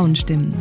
Frauenstimmen. 0.00 0.54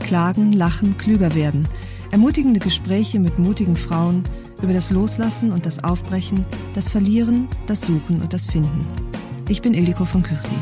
Klagen, 0.00 0.52
lachen, 0.52 0.98
klüger 0.98 1.34
werden. 1.34 1.66
Ermutigende 2.10 2.60
Gespräche 2.60 3.18
mit 3.18 3.38
mutigen 3.38 3.76
Frauen 3.76 4.22
über 4.62 4.74
das 4.74 4.90
Loslassen 4.90 5.52
und 5.52 5.64
das 5.64 5.82
Aufbrechen, 5.82 6.44
das 6.74 6.90
Verlieren, 6.90 7.48
das 7.66 7.80
Suchen 7.80 8.20
und 8.20 8.34
das 8.34 8.44
Finden. 8.44 8.86
Ich 9.48 9.62
bin 9.62 9.72
Ildiko 9.72 10.04
von 10.04 10.22
Kürti. 10.22 10.58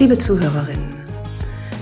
Liebe 0.00 0.18
Zuhörerinnen, 0.18 0.92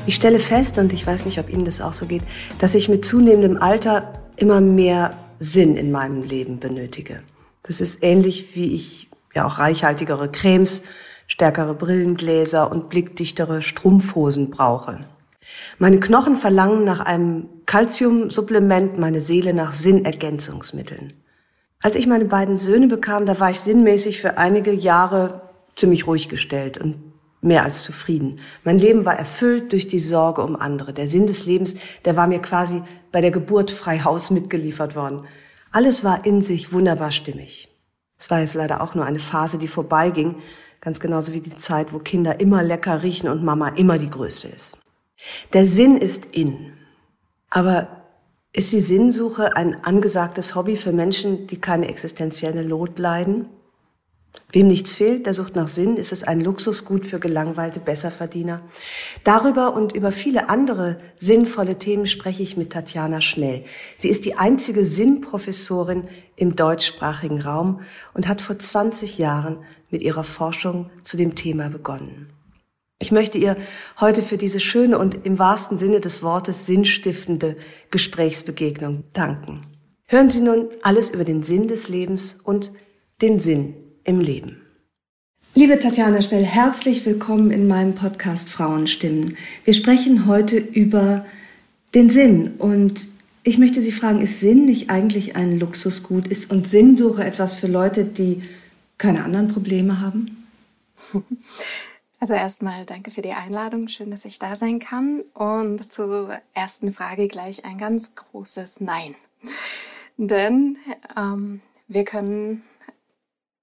ich 0.05 0.15
stelle 0.15 0.39
fest, 0.39 0.77
und 0.77 0.93
ich 0.93 1.06
weiß 1.06 1.25
nicht, 1.25 1.41
ob 1.41 1.48
Ihnen 1.48 1.65
das 1.65 1.81
auch 1.81 1.95
so 1.95 2.05
geht, 2.05 2.25
dass 2.59 2.75
ich 2.75 2.91
mit 2.91 3.06
zunehmendem 3.06 3.56
Alter 3.56 4.12
immer 4.37 4.61
mehr 4.61 5.17
Sinn 5.39 5.77
in 5.77 5.91
meinem 5.91 6.25
Leben 6.25 6.61
benötige. 6.61 7.22
Das 7.62 7.81
ist 7.81 8.03
ähnlich 8.03 8.55
wie 8.55 8.75
ich 8.75 9.09
ja 9.34 9.47
auch 9.47 9.59
reichhaltigere 9.59 10.31
Cremes, 10.31 10.83
stärkere 11.29 11.75
Brillengläser 11.75 12.71
und 12.73 12.89
blickdichtere 12.89 13.62
Strumpfhosen 13.62 14.51
brauche. 14.51 15.07
Meine 15.79 16.01
Knochen 16.01 16.37
verlangen 16.37 16.84
nach 16.84 17.01
einem 17.01 17.48
Calciumsupplement, 17.67 18.98
meine 18.98 19.21
Seele 19.21 19.55
nach 19.55 19.73
Sinnergänzungsmitteln. 19.73 21.12
Als 21.81 21.95
ich 21.95 22.06
meine 22.06 22.25
beiden 22.25 22.59
Söhne 22.59 22.89
bekam, 22.89 23.25
da 23.25 23.39
war 23.39 23.51
ich 23.51 23.61
sinnmäßig 23.61 24.21
für 24.21 24.37
einige 24.37 24.73
Jahre 24.73 25.43
ziemlich 25.77 26.06
ruhig 26.06 26.29
gestellt 26.29 26.77
und 26.79 26.97
mehr 27.41 27.62
als 27.62 27.84
zufrieden. 27.84 28.41
Mein 28.65 28.79
Leben 28.79 29.05
war 29.05 29.17
erfüllt 29.17 29.73
durch 29.73 29.87
die 29.87 30.01
Sorge 30.01 30.43
um 30.43 30.56
andere. 30.56 30.93
Der 30.93 31.06
Sinn 31.06 31.27
des 31.27 31.47
Lebens, 31.47 31.77
der 32.05 32.17
war 32.17 32.27
mir 32.27 32.41
quasi 32.41 32.83
bei 33.12 33.21
der 33.21 33.31
Geburt 33.31 33.71
frei 33.71 34.01
Haus 34.01 34.31
mitgeliefert 34.31 34.97
worden. 34.97 35.25
Alles 35.71 36.03
war 36.03 36.27
in 36.27 36.43
sich 36.43 36.73
wunderbar 36.73 37.12
stimmig. 37.12 37.69
Es 38.19 38.29
war 38.31 38.41
jetzt 38.41 38.55
leider 38.55 38.81
auch 38.81 38.97
nur 38.97 39.05
eine 39.05 39.21
Phase, 39.21 39.59
die 39.59 39.69
vorbeiging, 39.69 40.37
ganz 40.81 41.01
genauso 41.01 41.33
wie 41.33 41.41
die 41.41 41.57
Zeit, 41.57 41.93
wo 41.93 41.98
Kinder 41.98 42.41
immer 42.41 42.62
lecker 42.62 43.03
riechen 43.03 43.29
und 43.29 43.43
Mama 43.43 43.69
immer 43.69 43.98
die 43.98 44.11
Größte 44.11 44.48
ist. 44.48 44.77
Der 45.53 45.67
Sinn 45.67 45.97
ist 45.97 46.27
in. 46.27 46.73
Aber 47.51 47.89
ist 48.53 48.73
die 48.73 48.81
Sinnsuche 48.81 49.56
ein 49.56 49.84
angesagtes 49.84 50.55
Hobby 50.55 50.77
für 50.77 50.93
Menschen, 50.93 51.47
die 51.47 51.61
keine 51.61 51.89
existenzielle 51.89 52.65
Not 52.65 52.99
leiden? 52.99 53.47
Wem 54.51 54.69
nichts 54.69 54.95
fehlt, 54.95 55.27
der 55.27 55.34
sucht 55.34 55.57
nach 55.57 55.69
Sinn, 55.69 55.98
ist 55.98 56.11
es 56.11 56.25
ein 56.25 56.41
Luxusgut 56.41 57.05
für 57.05 57.21
gelangweilte 57.21 57.81
Besserverdiener. 57.81 58.62
Darüber 59.22 59.75
und 59.75 59.93
über 59.93 60.11
viele 60.11 60.49
andere 60.49 60.99
sinnvolle 61.19 61.78
Themen 61.78 62.06
spreche 62.06 62.43
ich 62.43 62.56
mit 62.56 62.72
Tatjana 62.72 63.21
Schnell. 63.21 63.65
Sie 63.99 64.09
ist 64.09 64.25
die 64.25 64.37
einzige 64.37 64.87
Sinnprofessorin 64.87 66.05
im 66.37 66.56
deutschsprachigen 66.56 67.43
Raum 67.43 67.81
und 68.15 68.27
hat 68.27 68.41
vor 68.41 68.59
20 68.59 69.19
Jahren 69.19 69.59
mit 69.91 70.00
ihrer 70.00 70.25
Forschung 70.25 70.91
zu 71.03 71.19
dem 71.19 71.34
Thema 71.34 71.69
begonnen. 71.69 72.31
Ich 72.99 73.12
möchte 73.12 73.37
ihr 73.37 73.56
heute 74.00 74.22
für 74.22 74.38
diese 74.38 74.61
schöne 74.61 74.99
und 74.99 75.27
im 75.27 75.38
wahrsten 75.38 75.78
Sinne 75.78 76.00
des 76.00 76.22
Wortes 76.22 76.65
sinnstiftende 76.65 77.56
Gesprächsbegegnung 77.91 79.05
danken. 79.12 79.67
Hören 80.06 80.31
Sie 80.31 80.41
nun 80.41 80.71
alles 80.83 81.11
über 81.11 81.25
den 81.25 81.43
Sinn 81.43 81.69
des 81.69 81.91
Lebens 81.91 82.38
und 82.43 82.72
den 83.21 83.41
Sinn 83.41 83.75
im 84.08 84.20
Leben. 84.20 84.62
Liebe 85.54 85.78
Tatjana 85.78 86.22
Schnell, 86.22 86.44
herzlich 86.44 87.04
willkommen 87.04 87.50
in 87.50 87.69
meinem 87.69 87.94
Podcast 87.94 88.48
Frauenstimmen. 88.48 89.36
Wir 89.64 89.74
sprechen 89.74 90.24
heute 90.24 90.56
über 90.56 91.26
den 91.94 92.08
Sinn 92.08 92.54
und 92.56 93.06
ich 93.42 93.58
möchte 93.58 93.82
Sie 93.82 93.92
fragen, 93.92 94.22
ist 94.22 94.41
Sinn 94.41 94.64
nicht 94.64 94.88
eigentlich 94.88 95.36
ein 95.36 95.58
Luxusgut? 95.58 96.26
Ist 96.26 96.50
und 96.50 96.66
Sinnsuche 96.66 97.22
etwas 97.22 97.52
für 97.52 97.66
Leute, 97.66 98.06
die 98.06 98.42
keine 98.96 99.22
anderen 99.24 99.48
Probleme 99.48 100.00
haben? 100.00 100.48
Also 102.20 102.34
erstmal 102.34 102.84
danke 102.84 103.12
für 103.12 103.22
die 103.22 103.30
Einladung. 103.30 103.86
Schön, 103.86 104.10
dass 104.10 104.25
ich 104.25 104.40
da 104.40 104.56
sein 104.56 104.80
kann. 104.80 105.22
Und 105.34 105.92
zur 105.92 106.36
ersten 106.52 106.90
Frage 106.90 107.28
gleich 107.28 107.64
ein 107.64 107.78
ganz 107.78 108.16
großes 108.16 108.80
Nein. 108.80 109.14
Denn 110.16 110.78
ähm, 111.16 111.60
wir 111.86 112.02
können 112.02 112.64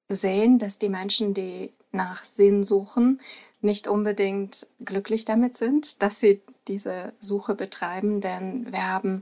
sehen, 0.09 0.59
dass 0.59 0.79
die 0.79 0.89
Menschen, 0.89 1.33
die 1.33 1.71
nach 1.91 2.23
Sinn 2.23 2.63
suchen, 2.63 3.19
nicht 3.61 3.87
unbedingt 3.87 4.67
glücklich 4.83 5.25
damit 5.25 5.55
sind, 5.57 6.01
dass 6.01 6.19
sie 6.19 6.41
diese 6.67 7.13
Suche 7.19 7.53
betreiben, 7.53 8.21
denn 8.21 8.71
wir 8.71 8.87
haben 8.87 9.21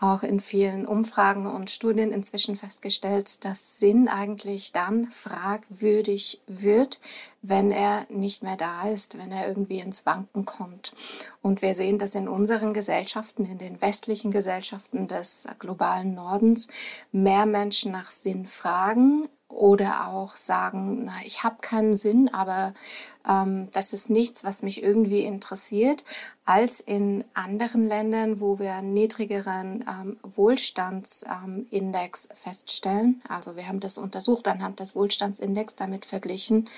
auch 0.00 0.22
in 0.22 0.40
vielen 0.40 0.86
Umfragen 0.86 1.46
und 1.46 1.70
Studien 1.70 2.12
inzwischen 2.12 2.56
festgestellt, 2.56 3.44
dass 3.44 3.78
Sinn 3.78 4.08
eigentlich 4.08 4.72
dann 4.72 5.08
fragwürdig 5.10 6.40
wird, 6.48 6.98
wenn 7.40 7.70
er 7.70 8.06
nicht 8.10 8.42
mehr 8.42 8.56
da 8.56 8.88
ist, 8.88 9.16
wenn 9.16 9.30
er 9.30 9.48
irgendwie 9.48 9.78
ins 9.78 10.06
Wanken 10.06 10.44
kommt. 10.44 10.92
Und 11.40 11.62
wir 11.62 11.74
sehen 11.74 11.98
das 11.98 12.14
in 12.14 12.28
unseren 12.28 12.72
Gesellschaften, 12.72 13.44
in 13.44 13.58
den 13.58 13.80
westlichen 13.80 14.32
Gesellschaften 14.32 15.06
des 15.06 15.46
globalen 15.58 16.14
Nordens, 16.14 16.66
mehr 17.12 17.46
Menschen 17.46 17.92
nach 17.92 18.10
Sinn 18.10 18.46
fragen, 18.46 19.28
oder 19.52 20.08
auch 20.08 20.36
sagen, 20.36 21.04
na, 21.04 21.12
ich 21.24 21.44
habe 21.44 21.56
keinen 21.60 21.94
Sinn, 21.94 22.28
aber 22.32 22.74
ähm, 23.28 23.68
das 23.72 23.92
ist 23.92 24.08
nichts, 24.10 24.42
was 24.44 24.62
mich 24.62 24.82
irgendwie 24.82 25.20
interessiert, 25.22 26.04
als 26.44 26.80
in 26.80 27.24
anderen 27.34 27.86
Ländern, 27.86 28.40
wo 28.40 28.58
wir 28.58 28.72
einen 28.74 28.94
niedrigeren 28.94 29.84
ähm, 29.88 30.18
Wohlstandsindex 30.22 32.28
ähm, 32.30 32.36
feststellen. 32.36 33.22
Also 33.28 33.54
wir 33.56 33.68
haben 33.68 33.80
das 33.80 33.98
untersucht 33.98 34.48
anhand 34.48 34.80
des 34.80 34.96
Wohlstandsindex 34.96 35.76
damit 35.76 36.06
verglichen. 36.06 36.70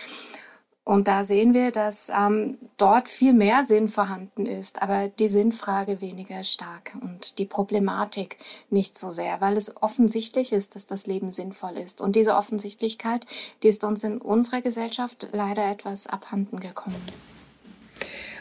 Und 0.85 1.09
da 1.09 1.25
sehen 1.25 1.55
wir, 1.55 1.71
dass 1.71 2.13
ähm, 2.15 2.59
dort 2.77 3.09
viel 3.09 3.33
mehr 3.33 3.65
Sinn 3.65 3.89
vorhanden 3.89 4.45
ist, 4.45 4.83
aber 4.83 5.09
die 5.09 5.29
Sinnfrage 5.29 6.03
weniger 6.03 6.45
stark 6.45 6.93
und 7.01 7.39
die 7.39 7.47
Problematik 7.47 8.37
nicht 8.69 8.99
so 8.99 9.09
sehr, 9.09 9.41
weil 9.41 9.57
es 9.57 9.81
offensichtlich 9.81 10.53
ist, 10.53 10.77
dass 10.77 10.87
das 10.87 11.07
Leben 11.07 11.33
sinnvoll 11.33 11.79
ist. 11.83 12.03
Und 12.03 12.17
diese 12.17 12.37
Offensichtlichkeit, 12.37 13.25
die 13.63 13.69
ist 13.69 13.83
uns 13.83 14.05
in 14.05 14.19
unserer 14.19 14.61
Gesellschaft 14.61 15.29
leider 15.33 15.71
etwas 15.71 16.07
abhanden 16.07 16.61
gekommen. 16.61 17.01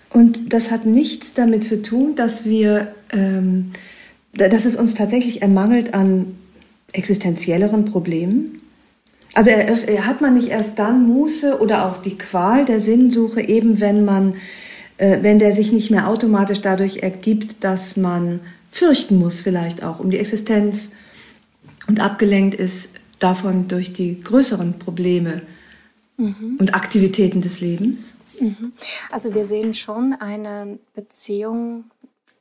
Und 0.09 0.51
das 0.51 0.69
hat 0.69 0.85
nichts 0.85 1.33
damit 1.33 1.65
zu 1.65 1.81
tun, 1.81 2.17
dass 2.17 2.43
wir, 2.43 2.93
ähm, 3.11 3.71
dass 4.33 4.65
es 4.65 4.75
uns 4.75 4.95
tatsächlich 4.95 5.41
ermangelt 5.41 5.93
an 5.93 6.37
existenzielleren 6.91 7.85
Problemen, 7.85 8.62
also 9.34 9.50
er, 9.50 9.88
er 9.88 10.06
hat 10.06 10.22
man 10.22 10.35
nicht 10.35 10.50
erst 10.50 10.80
dann 10.80 11.08
Muße 11.08 11.59
oder 11.59 11.85
auch 11.85 11.97
die 11.97 12.18
Qual 12.18 12.66
der 12.66 12.80
Sinnsuche, 12.80 13.41
eben 13.41 13.80
wenn 13.80 14.06
man, 14.06 14.35
äh, 14.97 15.20
wenn 15.22 15.40
der 15.40 15.53
sich 15.53 15.72
nicht 15.72 15.91
mehr 15.91 16.08
automatisch 16.08 16.62
dadurch 16.62 16.97
ergibt, 16.97 17.64
dass 17.64 17.97
man 17.97 18.41
fürchten 18.72 19.18
muss 19.18 19.40
vielleicht 19.40 19.84
auch 19.84 20.00
um 20.00 20.09
die 20.09 20.20
Existenz 20.20 20.94
und 21.88 22.00
abgelenkt 22.00 22.56
ist 22.56 22.90
davon 23.20 23.68
durch 23.68 23.94
die 23.94 24.22
größeren 24.22 24.80
Probleme 24.80 25.41
mhm. 26.18 26.58
und 26.59 26.76
Aktivitäten 26.76 27.41
des 27.41 27.59
Lebens? 27.59 28.16
Mhm. 28.40 28.74
Also 29.12 29.34
wir 29.34 29.46
sehen 29.46 29.74
schon 29.74 30.14
eine 30.20 30.80
Beziehung 30.94 31.85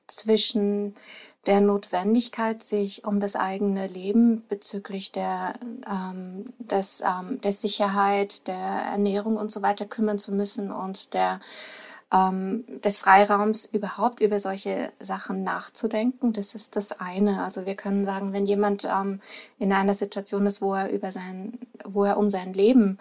zwischen 0.06 0.94
der 1.47 1.61
Notwendigkeit, 1.61 2.62
sich 2.62 3.05
um 3.05 3.19
das 3.19 3.35
eigene 3.35 3.89
Leben 3.89 4.44
bezüglich 4.49 5.11
der, 5.11 5.55
ähm, 5.91 6.44
des, 6.59 7.03
ähm, 7.03 7.41
der 7.41 7.53
Sicherheit, 7.53 8.47
der 8.47 8.55
Ernährung 8.55 9.37
und 9.37 9.50
so 9.50 9.62
weiter 9.62 9.85
kümmern 9.87 10.19
zu 10.19 10.33
müssen 10.33 10.71
und 10.71 11.15
der 11.15 11.41
ähm, 12.12 12.65
des 12.85 12.99
Freiraums, 12.99 13.65
überhaupt 13.65 14.21
über 14.21 14.39
solche 14.39 14.93
Sachen 15.00 15.44
nachzudenken. 15.44 16.33
Das 16.33 16.55
ist 16.55 16.77
das 16.77 16.93
eine. 16.93 17.43
Also 17.43 17.67
wir 17.67 17.75
können 17.75 18.05
sagen, 18.05 18.33
wenn 18.33 18.47
jemand 18.47 18.85
ähm, 18.85 19.21
in 19.59 19.73
einer 19.73 19.94
Situation 19.94 20.47
ist, 20.47 20.61
wo 20.61 20.75
er 20.75 20.91
über 20.91 21.11
sein, 21.11 21.59
wo 21.85 22.05
er 22.05 22.19
um 22.19 22.29
sein 22.29 22.53
Leben 22.53 22.99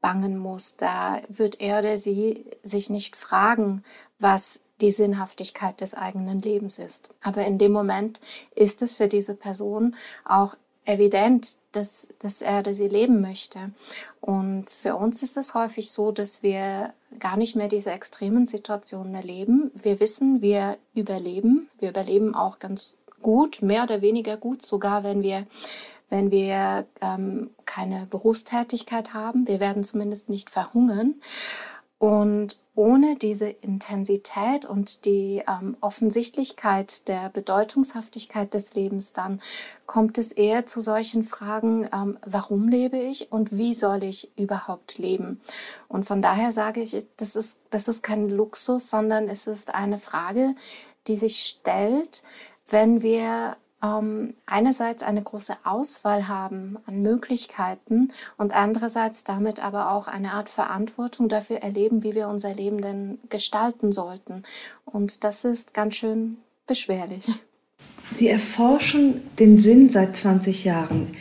bangen 0.00 0.38
muss, 0.38 0.76
da 0.76 1.20
wird 1.28 1.60
er 1.60 1.80
oder 1.80 1.98
sie 1.98 2.44
sich 2.62 2.88
nicht 2.88 3.16
fragen, 3.16 3.82
was 4.18 4.60
die 4.82 4.90
Sinnhaftigkeit 4.90 5.80
des 5.80 5.94
eigenen 5.94 6.42
Lebens 6.42 6.78
ist. 6.78 7.08
Aber 7.22 7.46
in 7.46 7.56
dem 7.56 7.72
Moment 7.72 8.20
ist 8.54 8.82
es 8.82 8.92
für 8.92 9.08
diese 9.08 9.34
Person 9.34 9.94
auch 10.24 10.56
evident, 10.84 11.58
dass, 11.72 12.08
dass 12.18 12.42
er 12.42 12.60
oder 12.60 12.74
sie 12.74 12.88
leben 12.88 13.20
möchte. 13.20 13.70
Und 14.20 14.68
für 14.68 14.96
uns 14.96 15.22
ist 15.22 15.36
es 15.36 15.54
häufig 15.54 15.90
so, 15.90 16.12
dass 16.12 16.42
wir 16.42 16.92
gar 17.18 17.36
nicht 17.36 17.56
mehr 17.56 17.68
diese 17.68 17.92
extremen 17.92 18.46
Situationen 18.46 19.14
erleben. 19.14 19.70
Wir 19.74 20.00
wissen, 20.00 20.42
wir 20.42 20.76
überleben. 20.94 21.70
Wir 21.78 21.90
überleben 21.90 22.34
auch 22.34 22.58
ganz 22.58 22.98
gut, 23.20 23.62
mehr 23.62 23.84
oder 23.84 24.02
weniger 24.02 24.36
gut, 24.36 24.62
sogar 24.62 25.04
wenn 25.04 25.22
wir, 25.22 25.46
wenn 26.08 26.30
wir 26.30 26.86
ähm, 27.00 27.50
keine 27.64 28.06
Berufstätigkeit 28.10 29.14
haben. 29.14 29.46
Wir 29.46 29.60
werden 29.60 29.84
zumindest 29.84 30.28
nicht 30.28 30.50
verhungern. 30.50 31.14
Und 31.98 32.58
ohne 32.74 33.16
diese 33.16 33.48
Intensität 33.48 34.64
und 34.64 35.04
die 35.04 35.42
ähm, 35.46 35.76
Offensichtlichkeit 35.80 37.06
der 37.06 37.28
Bedeutungshaftigkeit 37.28 38.54
des 38.54 38.74
Lebens 38.74 39.12
dann 39.12 39.40
kommt 39.86 40.16
es 40.16 40.32
eher 40.32 40.64
zu 40.64 40.80
solchen 40.80 41.22
Fragen, 41.22 41.88
ähm, 41.92 42.18
warum 42.24 42.68
lebe 42.68 42.96
ich 42.96 43.30
und 43.30 43.52
wie 43.52 43.74
soll 43.74 44.02
ich 44.04 44.30
überhaupt 44.38 44.98
leben? 44.98 45.40
Und 45.88 46.04
von 46.04 46.22
daher 46.22 46.52
sage 46.52 46.80
ich, 46.80 46.96
das 47.18 47.36
ist, 47.36 47.58
das 47.70 47.88
ist 47.88 48.02
kein 48.02 48.30
Luxus, 48.30 48.88
sondern 48.88 49.28
es 49.28 49.46
ist 49.46 49.74
eine 49.74 49.98
Frage, 49.98 50.54
die 51.08 51.16
sich 51.16 51.42
stellt, 51.42 52.22
wenn 52.68 53.02
wir 53.02 53.56
ähm, 53.82 54.34
einerseits 54.46 55.02
eine 55.02 55.22
große 55.22 55.56
Auswahl 55.64 56.28
haben 56.28 56.78
an 56.86 57.02
Möglichkeiten 57.02 58.12
und 58.36 58.54
andererseits 58.54 59.24
damit 59.24 59.62
aber 59.64 59.90
auch 59.92 60.06
eine 60.06 60.32
Art 60.32 60.48
Verantwortung 60.48 61.28
dafür 61.28 61.56
erleben, 61.56 62.04
wie 62.04 62.14
wir 62.14 62.28
unser 62.28 62.54
Leben 62.54 62.80
denn 62.80 63.18
gestalten 63.28 63.92
sollten. 63.92 64.44
Und 64.84 65.24
das 65.24 65.44
ist 65.44 65.74
ganz 65.74 65.96
schön 65.96 66.36
beschwerlich. 66.66 67.26
Sie 68.14 68.28
erforschen 68.28 69.20
den 69.38 69.58
Sinn 69.58 69.90
seit 69.90 70.16
20 70.16 70.64
Jahren. 70.64 71.16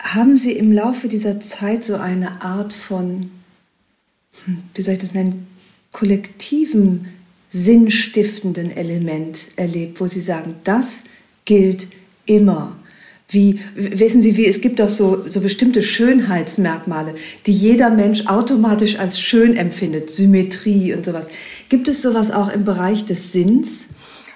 Haben 0.00 0.38
Sie 0.38 0.52
im 0.52 0.72
Laufe 0.72 1.08
dieser 1.08 1.40
Zeit 1.40 1.84
so 1.84 1.96
eine 1.96 2.42
Art 2.42 2.72
von, 2.72 3.30
hm, 4.44 4.62
wie 4.74 4.82
soll 4.82 4.94
ich 4.94 5.00
das 5.00 5.12
nennen, 5.12 5.46
kollektiven, 5.92 7.08
sinnstiftenden 7.48 8.70
Element 8.70 9.48
erlebt, 9.56 10.00
wo 10.00 10.06
Sie 10.06 10.20
sagen, 10.20 10.56
das 10.64 11.04
gilt 11.46 11.88
immer. 12.26 12.76
Wie, 13.28 13.60
wissen 13.74 14.22
Sie, 14.22 14.36
wie, 14.36 14.46
es 14.46 14.60
gibt 14.60 14.80
auch 14.80 14.88
so, 14.88 15.28
so 15.28 15.40
bestimmte 15.40 15.82
Schönheitsmerkmale, 15.82 17.16
die 17.46 17.52
jeder 17.52 17.90
Mensch 17.90 18.26
automatisch 18.26 18.98
als 18.98 19.18
schön 19.18 19.56
empfindet, 19.56 20.10
Symmetrie 20.10 20.94
und 20.94 21.04
sowas. 21.04 21.26
Gibt 21.68 21.88
es 21.88 22.02
sowas 22.02 22.30
auch 22.30 22.48
im 22.48 22.64
Bereich 22.64 23.04
des 23.04 23.32
Sinns? 23.32 23.86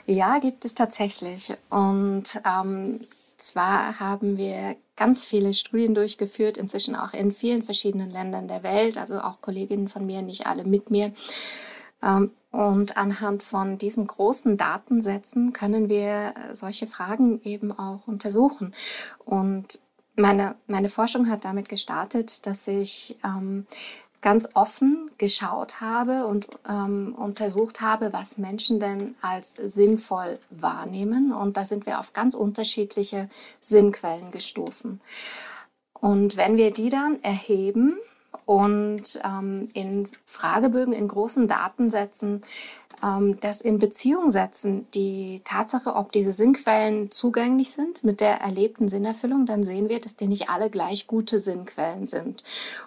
Ja, 0.06 0.40
gibt 0.40 0.64
es 0.64 0.74
tatsächlich. 0.74 1.52
Und 1.68 2.24
ähm, 2.44 2.98
zwar 3.36 4.00
haben 4.00 4.36
wir 4.38 4.74
ganz 4.96 5.24
viele 5.24 5.54
Studien 5.54 5.94
durchgeführt, 5.94 6.58
inzwischen 6.58 6.96
auch 6.96 7.14
in 7.14 7.30
vielen 7.30 7.62
verschiedenen 7.62 8.10
Ländern 8.10 8.48
der 8.48 8.64
Welt, 8.64 8.98
also 8.98 9.20
auch 9.20 9.40
Kolleginnen 9.40 9.86
von 9.86 10.04
mir, 10.04 10.20
nicht 10.22 10.46
alle 10.48 10.64
mit 10.64 10.90
mir. 10.90 11.12
Ähm, 12.02 12.32
und 12.50 12.96
anhand 12.96 13.42
von 13.42 13.78
diesen 13.78 14.06
großen 14.06 14.56
Datensätzen 14.56 15.52
können 15.52 15.88
wir 15.88 16.34
äh, 16.34 16.54
solche 16.54 16.86
Fragen 16.86 17.40
eben 17.42 17.70
auch 17.70 18.06
untersuchen. 18.06 18.74
Und 19.24 19.78
meine, 20.16 20.56
meine 20.66 20.88
Forschung 20.88 21.30
hat 21.30 21.44
damit 21.44 21.68
gestartet, 21.68 22.46
dass 22.46 22.66
ich 22.66 23.16
ähm, 23.24 23.66
ganz 24.20 24.50
offen 24.54 25.10
geschaut 25.16 25.80
habe 25.80 26.26
und 26.26 26.48
ähm, 26.68 27.14
untersucht 27.16 27.80
habe, 27.80 28.12
was 28.12 28.36
Menschen 28.36 28.80
denn 28.80 29.14
als 29.22 29.52
sinnvoll 29.52 30.38
wahrnehmen. 30.50 31.32
Und 31.32 31.56
da 31.56 31.64
sind 31.64 31.86
wir 31.86 32.00
auf 32.00 32.12
ganz 32.12 32.34
unterschiedliche 32.34 33.28
Sinnquellen 33.60 34.30
gestoßen. 34.30 35.00
Und 35.94 36.36
wenn 36.36 36.56
wir 36.56 36.72
die 36.72 36.88
dann 36.88 37.22
erheben, 37.22 37.96
und 38.46 39.20
ähm, 39.24 39.68
in 39.74 40.08
Fragebögen, 40.26 40.92
in 40.92 41.08
großen 41.08 41.48
Datensätzen 41.48 42.42
ähm, 43.02 43.38
das 43.40 43.60
in 43.60 43.78
Beziehung 43.78 44.30
setzen, 44.30 44.86
die 44.94 45.40
Tatsache, 45.44 45.94
ob 45.94 46.12
diese 46.12 46.32
Sinnquellen 46.32 47.10
zugänglich 47.10 47.70
sind 47.70 48.04
mit 48.04 48.20
der 48.20 48.40
erlebten 48.40 48.88
Sinnerfüllung, 48.88 49.46
dann 49.46 49.64
sehen 49.64 49.88
wir, 49.88 50.00
dass 50.00 50.16
die 50.16 50.26
nicht 50.26 50.50
alle 50.50 50.70
gleich 50.70 51.06
gute 51.06 51.38
Sinnquellen 51.38 52.06
sind. 52.06 52.44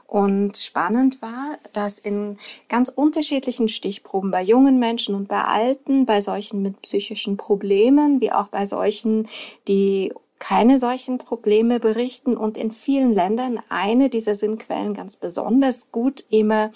Und 0.07 0.57
spannend 0.57 1.21
war, 1.21 1.57
dass 1.73 1.97
in 2.00 2.38
ganz 2.69 2.89
unterschiedlichen 2.89 3.69
Stichproben 3.69 4.31
bei 4.31 4.44
jungen 4.44 4.79
Menschen 4.79 5.15
und 5.15 5.27
bei 5.27 5.41
Alten, 5.41 6.05
bei 6.05 6.21
solchen 6.21 6.61
mit 6.61 6.81
psychischen 6.81 7.38
Problemen, 7.38 8.21
wie 8.21 8.31
auch 8.31 8.50
bei 8.50 8.65
solchen, 8.65 9.27
die 9.67 10.13
keine 10.39 10.80
solchen 10.80 11.18
Probleme 11.18 11.80
berichten 11.80 12.35
und 12.35 12.57
in 12.57 12.71
vielen 12.71 13.13
Ländern 13.13 13.59
eine 13.69 14.09
dieser 14.09 14.35
Sinnquellen 14.35 14.94
ganz 14.94 15.18
besonders 15.18 15.91
gut 15.91 16.25
immer 16.30 16.71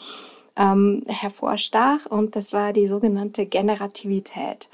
ähm, 0.56 1.04
hervorstach 1.07 2.06
und 2.09 2.36
das 2.36 2.54
war 2.54 2.74
die 2.74 2.88
sogenannte 2.88 3.45
Generativität. 3.45 4.69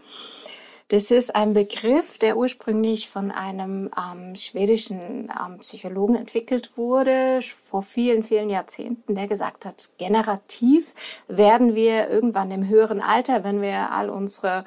Das 0.89 1.09
ist 1.09 1.35
ein 1.35 1.55
Begriff, 1.55 2.19
der 2.19 2.37
ursprünglich 2.37 3.09
von 3.09 3.31
einem 3.31 3.89
ähm, 3.97 4.35
schwedischen 4.35 5.27
ähm, 5.27 5.57
Psychologen 5.59 6.15
entwickelt 6.15 6.77
wurde, 6.77 7.39
vor 7.41 7.81
vielen, 7.81 8.21
vielen 8.21 8.49
Jahrzehnten, 8.49 9.15
der 9.15 9.27
gesagt 9.27 9.65
hat, 9.65 9.89
generativ 9.97 10.93
werden 11.27 11.73
wir 11.73 12.09
irgendwann 12.09 12.51
im 12.51 12.67
höheren 12.67 13.01
Alter, 13.01 13.43
wenn 13.43 13.61
wir 13.61 13.91
all 13.91 14.09
unsere 14.09 14.65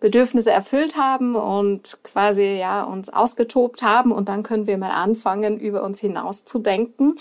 Bedürfnisse 0.00 0.50
erfüllt 0.50 0.96
haben 0.96 1.34
und 1.34 1.98
quasi 2.04 2.56
ja 2.56 2.84
uns 2.84 3.08
ausgetobt 3.08 3.82
haben 3.82 4.12
und 4.12 4.28
dann 4.28 4.42
können 4.42 4.66
wir 4.66 4.78
mal 4.78 4.90
anfangen, 4.90 5.58
über 5.58 5.82
uns 5.82 6.00
hinaus 6.00 6.44
zu 6.44 6.60
denken. 6.60 7.16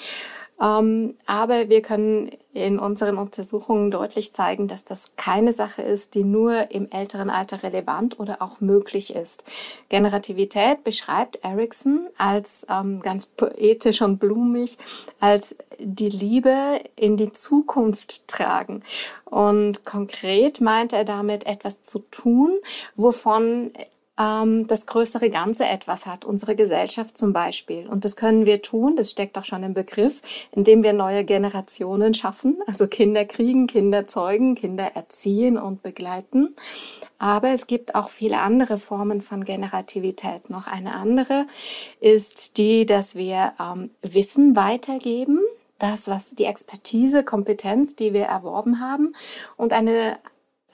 Ähm, 0.61 1.15
aber 1.25 1.69
wir 1.69 1.81
können 1.81 2.31
in 2.53 2.79
unseren 2.79 3.17
Untersuchungen 3.17 3.91
deutlich 3.91 4.33
zeigen, 4.33 4.67
dass 4.67 4.83
das 4.83 5.15
keine 5.15 5.53
Sache 5.53 5.83
ist, 5.83 6.15
die 6.15 6.23
nur 6.23 6.71
im 6.71 6.89
älteren 6.89 7.29
Alter 7.29 7.61
relevant 7.61 8.19
oder 8.19 8.41
auch 8.41 8.59
möglich 8.59 9.15
ist. 9.15 9.43
Generativität 9.89 10.83
beschreibt 10.83 11.43
Erickson 11.43 12.07
als 12.17 12.65
ähm, 12.69 13.01
ganz 13.01 13.27
poetisch 13.27 14.01
und 14.01 14.17
blumig, 14.17 14.77
als 15.19 15.55
die 15.79 16.09
Liebe 16.09 16.79
in 16.95 17.17
die 17.17 17.31
Zukunft 17.31 18.27
tragen. 18.27 18.81
Und 19.25 19.85
konkret 19.85 20.61
meint 20.61 20.93
er 20.93 21.03
damit 21.03 21.45
etwas 21.45 21.83
zu 21.83 21.99
tun, 22.09 22.57
wovon 22.95 23.71
ähm, 24.19 24.67
das 24.67 24.85
größere 24.87 25.29
Ganze 25.29 25.65
etwas 25.65 26.05
hat, 26.05 26.25
unsere 26.25 26.55
Gesellschaft 26.55 27.17
zum 27.17 27.33
Beispiel. 27.33 27.87
Und 27.87 28.05
das 28.05 28.15
können 28.15 28.45
wir 28.45 28.61
tun, 28.61 28.95
das 28.95 29.11
steckt 29.11 29.37
auch 29.37 29.45
schon 29.45 29.63
im 29.63 29.73
Begriff, 29.73 30.21
indem 30.51 30.83
wir 30.83 30.93
neue 30.93 31.23
Generationen 31.23 32.13
schaffen, 32.13 32.59
also 32.67 32.87
Kinder 32.87 33.25
kriegen, 33.25 33.67
Kinder 33.67 34.07
zeugen, 34.07 34.55
Kinder 34.55 34.91
erziehen 34.95 35.57
und 35.57 35.83
begleiten. 35.83 36.55
Aber 37.19 37.49
es 37.49 37.67
gibt 37.67 37.95
auch 37.95 38.09
viele 38.09 38.39
andere 38.39 38.77
Formen 38.77 39.21
von 39.21 39.43
Generativität. 39.43 40.49
Noch 40.49 40.67
eine 40.67 40.93
andere 40.93 41.45
ist 41.99 42.57
die, 42.57 42.85
dass 42.85 43.15
wir 43.15 43.53
ähm, 43.59 43.89
Wissen 44.01 44.55
weitergeben, 44.55 45.41
das, 45.79 46.07
was 46.07 46.31
die 46.31 46.45
Expertise, 46.45 47.23
Kompetenz, 47.23 47.95
die 47.95 48.13
wir 48.13 48.25
erworben 48.25 48.79
haben. 48.79 49.13
Und 49.57 49.73
eine 49.73 50.17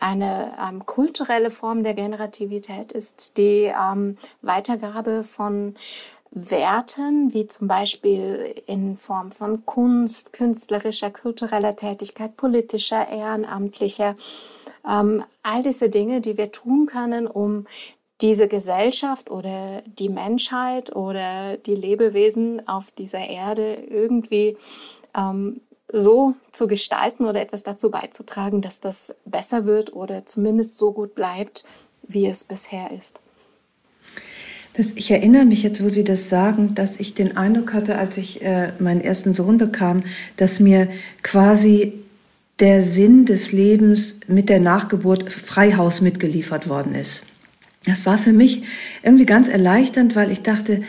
eine 0.04 0.52
ähm, 0.62 0.86
kulturelle 0.86 1.50
Form 1.50 1.82
der 1.82 1.94
Generativität 1.94 2.92
ist 2.92 3.38
die 3.38 3.72
ähm, 3.74 4.18
Weitergabe 4.42 5.24
von 5.24 5.76
Werten, 6.30 7.34
wie 7.34 7.48
zum 7.48 7.70
Beispiel 7.70 8.54
in 8.66 8.98
Form 8.98 9.32
von 9.32 9.66
Kunst, 9.66 10.34
künstlerischer, 10.34 11.10
kultureller 11.10 11.78
Tätigkeit, 11.78 12.36
politischer, 12.36 13.08
ehrenamtlicher, 13.08 14.16
ähm, 14.86 15.24
all 15.42 15.64
diese 15.64 15.90
Dinge, 15.90 16.20
die 16.20 16.38
wir 16.38 16.52
tun 16.52 16.86
können, 16.86 17.26
um 17.26 17.66
diese 18.20 18.50
Gesellschaft 18.50 19.32
oder 19.32 19.84
die 19.86 20.10
Menschheit 20.10 20.94
oder 20.94 21.56
die 21.56 21.76
Lebewesen 21.76 22.68
auf 22.68 22.92
dieser 22.92 23.26
Erde 23.26 23.76
irgendwie 23.76 24.58
ähm, 25.16 25.62
so 25.94 26.34
zu 26.52 26.68
gestalten 26.68 27.26
oder 27.26 27.40
etwas 27.40 27.64
dazu 27.64 27.92
beizutragen, 27.92 28.62
dass 28.62 28.82
das 28.82 29.16
besser 29.26 29.66
wird 29.66 29.94
oder 29.94 30.26
zumindest 30.26 30.78
so 30.78 30.92
gut 30.92 31.14
bleibt, 31.14 31.64
wie 32.08 32.26
es 32.26 32.44
bisher 32.44 32.92
ist. 32.92 33.20
Das, 34.74 34.88
ich 34.96 35.12
erinnere 35.12 35.46
mich 35.46 35.62
jetzt, 35.62 35.84
wo 35.84 35.90
Sie 35.90 36.04
das 36.04 36.30
sagen, 36.30 36.74
dass 36.74 37.00
ich 37.00 37.14
den 37.14 37.38
Eindruck 37.38 37.74
hatte, 37.74 37.96
als 37.96 38.18
ich 38.18 38.42
äh, 38.42 38.74
meinen 38.80 39.02
ersten 39.02 39.36
Sohn 39.36 39.60
bekam, 39.60 40.04
dass 40.36 40.60
mir 40.60 40.90
quasi 41.22 41.94
der 42.60 42.82
Sinn 42.82 43.26
des 43.26 43.52
Lebens 43.52 44.20
mit 44.28 44.50
der 44.50 44.60
Nachgeburt 44.60 45.32
Freihaus 45.32 46.02
mitgeliefert 46.02 46.68
worden 46.68 46.96
ist. 46.96 47.24
Das 47.86 48.08
war 48.08 48.18
für 48.18 48.34
mich 48.34 48.64
irgendwie 49.04 49.26
ganz 49.26 49.48
erleichternd, 49.48 50.16
weil 50.16 50.32
ich 50.32 50.42
dachte, 50.42 50.82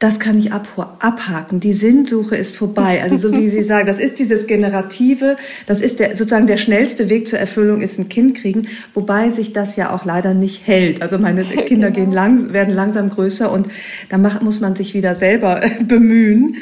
das 0.00 0.18
kann 0.18 0.38
ich 0.38 0.52
abhaken. 0.52 1.60
Die 1.60 1.72
Sinnsuche 1.72 2.36
ist 2.36 2.54
vorbei. 2.54 3.02
Also 3.02 3.16
so 3.16 3.32
wie 3.32 3.48
Sie 3.48 3.62
sagen, 3.64 3.86
das 3.86 3.98
ist 3.98 4.18
dieses 4.18 4.46
Generative, 4.46 5.36
das 5.66 5.80
ist 5.80 5.98
der, 5.98 6.16
sozusagen 6.16 6.46
der 6.46 6.56
schnellste 6.56 7.08
Weg 7.08 7.28
zur 7.28 7.38
Erfüllung 7.38 7.80
ist 7.80 7.98
ein 7.98 8.08
Kind 8.08 8.36
kriegen, 8.36 8.68
wobei 8.92 9.30
sich 9.30 9.52
das 9.52 9.76
ja 9.76 9.94
auch 9.94 10.04
leider 10.04 10.34
nicht 10.34 10.66
hält. 10.66 11.00
Also 11.00 11.18
meine 11.18 11.44
Kinder 11.66 11.90
genau. 11.90 12.06
gehen 12.06 12.12
lang, 12.12 12.52
werden 12.52 12.74
langsam 12.74 13.08
größer 13.08 13.50
und 13.50 13.68
da 14.08 14.18
macht, 14.18 14.42
muss 14.42 14.60
man 14.60 14.76
sich 14.76 14.94
wieder 14.94 15.14
selber 15.14 15.60
bemühen 15.86 16.56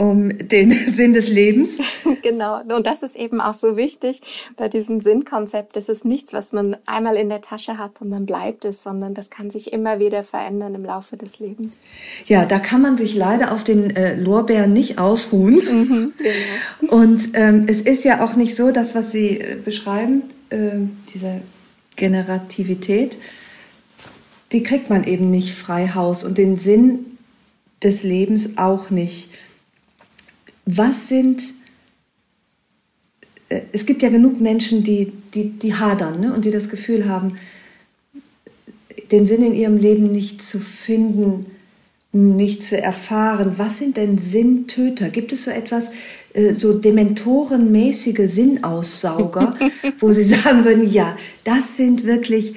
um 0.00 0.30
den 0.38 0.72
Sinn 0.88 1.12
des 1.12 1.28
Lebens. 1.28 1.78
Genau, 2.22 2.60
und 2.76 2.86
das 2.86 3.02
ist 3.02 3.16
eben 3.16 3.40
auch 3.40 3.54
so 3.54 3.76
wichtig 3.76 4.20
bei 4.56 4.68
diesem 4.68 5.00
Sinnkonzept. 5.00 5.74
Das 5.76 5.88
ist 5.88 6.04
nichts, 6.04 6.32
was 6.32 6.52
man 6.52 6.76
einmal 6.84 7.16
in 7.16 7.28
der 7.28 7.40
Tasche 7.40 7.78
hat 7.78 8.02
und 8.02 8.10
dann 8.10 8.26
bleibt 8.26 8.64
es, 8.64 8.82
sondern 8.82 9.14
das 9.14 9.30
kann 9.30 9.48
sich 9.48 9.72
immer 9.72 10.00
wieder 10.00 10.22
verändern 10.22 10.74
im 10.74 10.84
Laufe 10.84 11.16
des 11.16 11.38
Lebens. 11.38 11.80
Ja, 12.26 12.44
da 12.44 12.58
kann 12.58 12.82
man 12.82 12.98
sich 12.98 13.14
leider 13.14 13.52
auf 13.52 13.64
den 13.64 13.96
äh, 13.96 14.16
Lorbeeren 14.16 14.72
nicht 14.72 14.98
ausruhen. 14.98 15.54
Mhm, 15.54 16.12
genau. 16.18 16.92
Und 17.00 17.30
ähm, 17.34 17.64
es 17.68 17.80
ist 17.80 18.04
ja 18.04 18.22
auch 18.22 18.34
nicht 18.36 18.54
so, 18.54 18.70
dass 18.70 18.94
was 18.94 19.12
Sie 19.12 19.38
äh, 19.38 19.56
beschreiben, 19.56 20.24
äh, 20.50 20.72
diese 21.14 21.40
Generativität, 21.96 23.16
die 24.52 24.62
kriegt 24.62 24.90
man 24.90 25.04
eben 25.04 25.30
nicht 25.30 25.54
frei 25.54 25.88
Haus 25.94 26.24
und 26.24 26.36
den 26.36 26.58
Sinn 26.58 27.18
des 27.82 28.02
Lebens 28.02 28.58
auch 28.58 28.90
nicht 28.90 29.30
was 30.76 31.08
sind, 31.08 31.42
äh, 33.48 33.62
es 33.72 33.86
gibt 33.86 34.02
ja 34.02 34.08
genug 34.08 34.40
Menschen, 34.40 34.82
die, 34.84 35.12
die, 35.34 35.50
die 35.50 35.74
hadern 35.74 36.20
ne? 36.20 36.34
und 36.34 36.44
die 36.44 36.50
das 36.50 36.68
Gefühl 36.68 37.08
haben, 37.08 37.36
den 39.10 39.26
Sinn 39.26 39.44
in 39.44 39.54
ihrem 39.54 39.76
Leben 39.76 40.12
nicht 40.12 40.42
zu 40.42 40.58
finden, 40.58 41.46
nicht 42.12 42.62
zu 42.62 42.80
erfahren. 42.80 43.54
Was 43.56 43.78
sind 43.78 43.96
denn 43.96 44.18
Sinntöter? 44.18 45.10
Gibt 45.10 45.32
es 45.32 45.44
so 45.44 45.50
etwas, 45.50 45.92
äh, 46.32 46.54
so 46.54 46.78
dementorenmäßige 46.78 48.30
Sinnaussauger, 48.30 49.56
wo 49.98 50.12
Sie 50.12 50.24
sagen 50.24 50.64
würden, 50.64 50.90
ja, 50.90 51.16
das 51.44 51.76
sind 51.76 52.04
wirklich, 52.04 52.54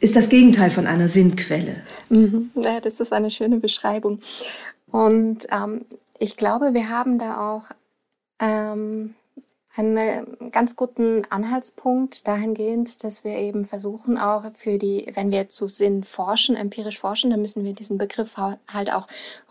ist 0.00 0.16
das 0.16 0.28
Gegenteil 0.28 0.70
von 0.70 0.86
einer 0.86 1.08
Sinnquelle? 1.08 1.82
Mhm. 2.10 2.50
Ja, 2.54 2.80
das 2.80 3.00
ist 3.00 3.12
eine 3.12 3.30
schöne 3.30 3.58
Beschreibung. 3.58 4.20
Und 4.90 5.46
ähm, 5.50 5.84
ich 6.22 6.36
glaube, 6.36 6.72
wir 6.72 6.88
haben 6.88 7.18
da 7.18 7.50
auch 7.50 7.64
ähm, 8.40 9.16
einen 9.74 10.50
ganz 10.50 10.76
guten 10.76 11.22
Anhaltspunkt 11.30 12.28
dahingehend, 12.28 13.04
dass 13.04 13.24
wir 13.24 13.38
eben 13.38 13.64
versuchen 13.64 14.18
auch 14.18 14.44
für 14.54 14.76
die, 14.76 15.10
wenn 15.14 15.32
wir 15.32 15.48
zu 15.48 15.68
Sinn 15.68 16.04
forschen, 16.04 16.56
empirisch 16.56 16.98
forschen, 16.98 17.30
dann 17.30 17.40
müssen 17.40 17.64
wir 17.64 17.72
diesen 17.72 17.96
Begriff 17.96 18.36
halt 18.36 18.92
auch 18.92 19.06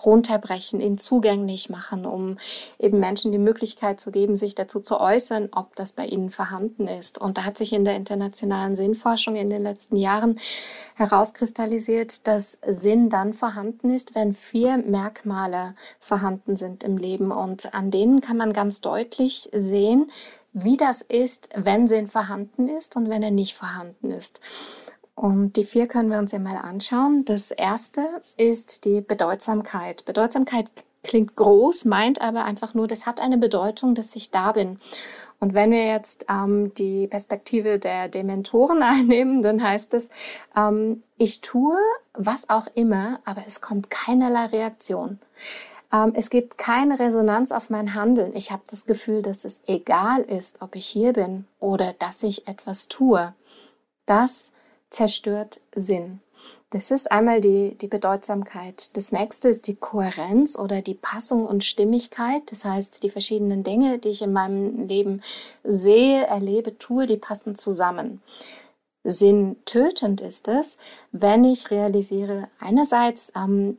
runterbrechen, 0.06 0.80
ihn 0.80 1.00
zugänglich 1.00 1.72
machen, 1.72 2.06
um 2.06 2.38
eben 2.78 3.00
Menschen 3.00 3.32
die 3.32 3.40
Möglichkeit 3.40 4.00
zu 4.00 4.12
geben, 4.12 4.38
sich 4.38 4.54
dazu 4.54 4.80
zu 4.80 5.00
äußern, 5.00 5.50
ob 5.54 5.76
das 5.76 5.94
bei 5.94 6.06
ihnen 6.06 6.30
vorhanden 6.30 6.88
ist. 6.88 7.18
Und 7.18 7.40
da 7.40 7.44
hat 7.44 7.58
sich 7.58 7.74
in 7.74 7.84
der 7.84 7.96
internationalen 7.96 8.76
Sinnforschung 8.76 9.36
in 9.36 9.50
den 9.50 9.64
letzten 9.64 9.96
Jahren 9.96 10.40
herauskristallisiert, 10.96 12.28
dass 12.28 12.60
Sinn 12.68 13.10
dann 13.10 13.34
vorhanden 13.34 13.90
ist, 13.90 14.14
wenn 14.14 14.36
vier 14.36 14.78
Merkmale 14.78 15.74
vorhanden 16.00 16.56
sind 16.56 16.84
im 16.84 16.98
Leben. 16.98 17.32
Und 17.32 17.74
an 17.74 17.90
denen 17.90 18.22
kann 18.22 18.38
man 18.38 18.54
ganz 18.54 18.82
deutlich 18.82 19.50
sehen, 19.52 20.11
wie 20.54 20.78
das 20.78 21.02
ist, 21.02 21.50
wenn 21.56 21.88
Sinn 21.88 22.08
vorhanden 22.08 22.68
ist 22.68 22.96
und 22.96 23.10
wenn 23.10 23.24
er 23.24 23.32
nicht 23.32 23.56
vorhanden 23.56 24.12
ist. 24.12 24.42
Und 25.16 25.56
die 25.56 25.66
vier 25.66 25.88
können 25.88 26.10
wir 26.10 26.20
uns 26.20 26.32
ja 26.32 26.40
mal 26.40 26.58
anschauen. 26.58 27.26
Das 27.26 27.52
erste 27.52 28.08
ist 28.38 28.86
die 28.86 29.02
Bedeutsamkeit. 29.02 30.04
Bedeutsamkeit 30.06 30.70
klingt 31.04 31.36
groß, 31.36 31.86
meint 31.86 32.22
aber 32.22 32.46
einfach 32.46 32.74
nur, 32.74 32.88
das 32.88 33.06
hat 33.06 33.22
eine 33.22 33.38
Bedeutung, 33.38 33.96
dass 33.96 34.16
ich 34.16 34.32
da 34.32 34.52
bin. 34.52 34.80
Und 35.40 35.56
wenn 35.56 35.72
wir 35.72 35.86
jetzt 35.86 36.28
ähm, 36.30 36.72
die 36.76 37.08
Perspektive 37.08 37.80
der 37.80 38.08
Dementoren 38.08 38.84
einnehmen, 38.84 39.42
dann 39.42 39.64
heißt 39.64 39.94
es, 39.96 40.10
ähm, 40.56 41.04
ich 41.18 41.42
tue 41.42 41.78
was 42.14 42.50
auch 42.50 42.68
immer, 42.74 43.20
aber 43.26 43.44
es 43.48 43.62
kommt 43.62 43.90
keinerlei 43.90 44.46
Reaktion. 44.48 45.20
Ähm, 45.94 46.14
es 46.16 46.30
gibt 46.30 46.58
keine 46.58 47.00
Resonanz 47.00 47.52
auf 47.52 47.70
mein 47.70 47.94
Handeln. 47.94 48.34
Ich 48.36 48.52
habe 48.52 48.64
das 48.70 48.86
Gefühl, 48.86 49.22
dass 49.22 49.46
es 49.46 49.62
egal 49.68 50.22
ist, 50.22 50.62
ob 50.62 50.76
ich 50.76 50.86
hier 50.86 51.14
bin 51.14 51.46
oder 51.60 51.94
dass 51.94 52.24
ich 52.24 52.48
etwas 52.48 52.88
tue. 52.88 53.34
Das 54.06 54.52
zerstört 54.90 55.60
Sinn. 55.76 56.22
Das 56.72 56.90
ist 56.90 57.12
einmal 57.12 57.42
die, 57.42 57.78
die 57.78 57.90
Bedeutsamkeit. 57.90 58.96
Das 58.96 59.12
nächste 59.12 59.50
ist 59.50 59.68
die 59.68 59.76
Kohärenz 59.76 60.58
oder 60.58 60.82
die 60.82 60.96
Passung 60.96 61.46
und 61.46 61.66
Stimmigkeit. 61.66 62.44
Das 62.50 62.64
heißt, 62.64 63.04
die 63.04 63.10
verschiedenen 63.10 63.64
Dinge, 63.64 64.00
die 64.00 64.10
ich 64.10 64.22
in 64.22 64.32
meinem 64.32 64.88
Leben 64.88 65.22
sehe, 65.64 66.26
erlebe, 66.26 66.78
tue, 66.78 67.08
die 67.08 67.18
passen 67.18 67.56
zusammen. 67.56 68.22
Sinntötend 69.04 70.22
ist 70.22 70.48
es, 70.48 70.78
wenn 71.12 71.44
ich 71.44 71.72
realisiere, 71.72 72.48
einerseits 72.60 73.34
ähm, 73.36 73.78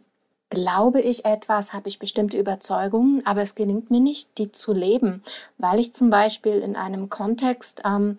glaube 0.52 1.00
ich 1.00 1.24
etwas, 1.24 1.72
habe 1.72 1.88
ich 1.88 1.98
bestimmte 1.98 2.36
Überzeugungen, 2.36 3.24
aber 3.24 3.40
es 3.40 3.54
gelingt 3.54 3.90
mir 3.90 4.00
nicht, 4.00 4.36
die 4.36 4.52
zu 4.52 4.74
leben, 4.74 5.22
weil 5.56 5.80
ich 5.80 5.94
zum 5.94 6.10
Beispiel 6.10 6.58
in 6.58 6.76
einem 6.76 7.08
Kontext 7.08 7.80
ähm, 7.86 8.18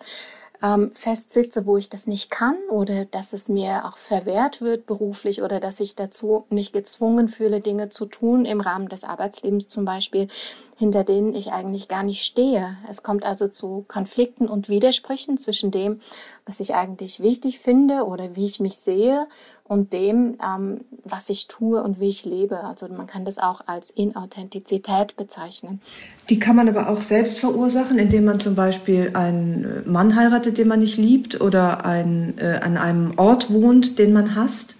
ähm, 0.63 0.91
festsitze, 0.95 1.67
wo 1.67 1.77
ich 1.77 1.89
das 1.89 2.07
nicht 2.07 2.31
kann 2.31 2.55
oder 2.71 3.05
dass 3.05 3.33
es 3.33 3.49
mir 3.49 3.85
auch 3.85 3.97
verwehrt 3.97 4.61
wird 4.61 4.87
beruflich 4.87 5.43
oder 5.43 5.59
dass 5.59 5.79
ich 5.79 5.95
dazu 5.95 6.45
mich 6.49 6.71
gezwungen 6.71 7.27
fühle, 7.27 7.61
Dinge 7.61 7.89
zu 7.89 8.07
tun 8.07 8.45
im 8.45 8.61
Rahmen 8.61 8.89
des 8.89 9.03
Arbeitslebens 9.03 9.67
zum 9.67 9.85
Beispiel, 9.85 10.27
hinter 10.77 11.03
denen 11.03 11.33
ich 11.35 11.51
eigentlich 11.51 11.87
gar 11.87 12.03
nicht 12.03 12.23
stehe. 12.23 12.77
Es 12.89 13.03
kommt 13.03 13.25
also 13.25 13.47
zu 13.47 13.85
Konflikten 13.87 14.47
und 14.47 14.69
Widersprüchen 14.69 15.37
zwischen 15.37 15.71
dem, 15.71 15.99
was 16.45 16.59
ich 16.59 16.75
eigentlich 16.75 17.19
wichtig 17.19 17.59
finde 17.59 18.05
oder 18.05 18.35
wie 18.35 18.45
ich 18.45 18.59
mich 18.59 18.75
sehe 18.75 19.27
und 19.63 19.93
dem, 19.93 20.37
ähm, 20.43 20.81
was 21.03 21.29
ich 21.29 21.47
tue 21.47 21.81
und 21.81 21.99
wie 21.99 22.09
ich 22.09 22.25
lebe. 22.25 22.63
Also 22.63 22.87
man 22.87 23.07
kann 23.07 23.25
das 23.25 23.37
auch 23.37 23.61
als 23.67 23.91
Inauthentizität 23.91 25.15
bezeichnen. 25.15 25.81
Die 26.29 26.39
kann 26.39 26.55
man 26.55 26.67
aber 26.67 26.89
auch 26.89 27.01
selbst 27.01 27.37
verursachen, 27.37 27.99
indem 27.99 28.25
man 28.25 28.39
zum 28.39 28.55
Beispiel 28.55 29.11
einen 29.13 29.83
Mann 29.85 30.15
heiratet, 30.15 30.57
den 30.57 30.67
man 30.67 30.79
nicht 30.79 30.97
liebt 30.97 31.39
oder 31.39 31.85
ein, 31.85 32.35
äh, 32.37 32.59
an 32.61 32.77
einem 32.77 33.17
Ort 33.17 33.53
wohnt, 33.53 33.99
den 33.99 34.11
man 34.11 34.35
hasst. 34.35 34.75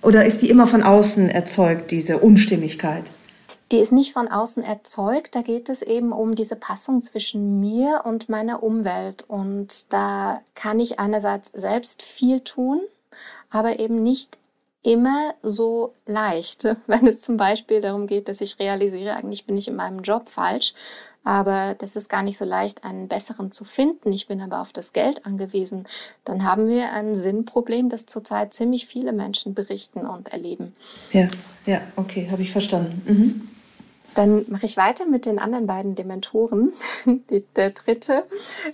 Oder 0.00 0.26
ist 0.26 0.42
die 0.42 0.50
immer 0.50 0.66
von 0.66 0.82
außen 0.82 1.28
erzeugt, 1.28 1.90
diese 1.90 2.18
Unstimmigkeit? 2.18 3.04
Die 3.70 3.78
ist 3.78 3.92
nicht 3.92 4.12
von 4.12 4.28
außen 4.28 4.62
erzeugt, 4.62 5.34
da 5.34 5.42
geht 5.42 5.68
es 5.68 5.82
eben 5.82 6.12
um 6.12 6.34
diese 6.34 6.56
Passung 6.56 7.02
zwischen 7.02 7.60
mir 7.60 8.02
und 8.04 8.28
meiner 8.30 8.62
Umwelt. 8.62 9.24
Und 9.28 9.92
da 9.92 10.40
kann 10.54 10.80
ich 10.80 10.98
einerseits 10.98 11.52
selbst 11.52 12.02
viel 12.02 12.40
tun, 12.40 12.80
aber 13.50 13.78
eben 13.78 14.02
nicht 14.02 14.38
immer 14.82 15.34
so 15.42 15.92
leicht, 16.06 16.64
wenn 16.86 17.06
es 17.06 17.20
zum 17.20 17.36
Beispiel 17.36 17.80
darum 17.80 18.06
geht, 18.06 18.28
dass 18.28 18.40
ich 18.40 18.58
realisiere, 18.58 19.16
eigentlich 19.16 19.46
bin 19.46 19.58
ich 19.58 19.68
in 19.68 19.76
meinem 19.76 20.02
Job 20.02 20.30
falsch, 20.30 20.72
aber 21.24 21.74
das 21.78 21.94
ist 21.94 22.08
gar 22.08 22.22
nicht 22.22 22.38
so 22.38 22.46
leicht, 22.46 22.84
einen 22.84 23.06
besseren 23.06 23.52
zu 23.52 23.66
finden. 23.66 24.10
Ich 24.14 24.28
bin 24.28 24.40
aber 24.40 24.62
auf 24.62 24.72
das 24.72 24.94
Geld 24.94 25.26
angewiesen. 25.26 25.86
Dann 26.24 26.44
haben 26.44 26.68
wir 26.68 26.92
ein 26.92 27.14
Sinnproblem, 27.14 27.90
das 27.90 28.06
zurzeit 28.06 28.54
ziemlich 28.54 28.86
viele 28.86 29.12
Menschen 29.12 29.52
berichten 29.52 30.06
und 30.06 30.32
erleben. 30.32 30.74
Ja, 31.12 31.28
ja, 31.66 31.82
okay, 31.96 32.30
habe 32.30 32.40
ich 32.40 32.50
verstanden. 32.50 33.02
Mhm. 33.04 33.57
Dann 34.14 34.44
mache 34.48 34.66
ich 34.66 34.76
weiter 34.76 35.06
mit 35.06 35.26
den 35.26 35.38
anderen 35.38 35.66
beiden 35.66 35.94
Dementoren. 35.94 36.72
Die, 37.06 37.44
der 37.56 37.70
dritte 37.70 38.24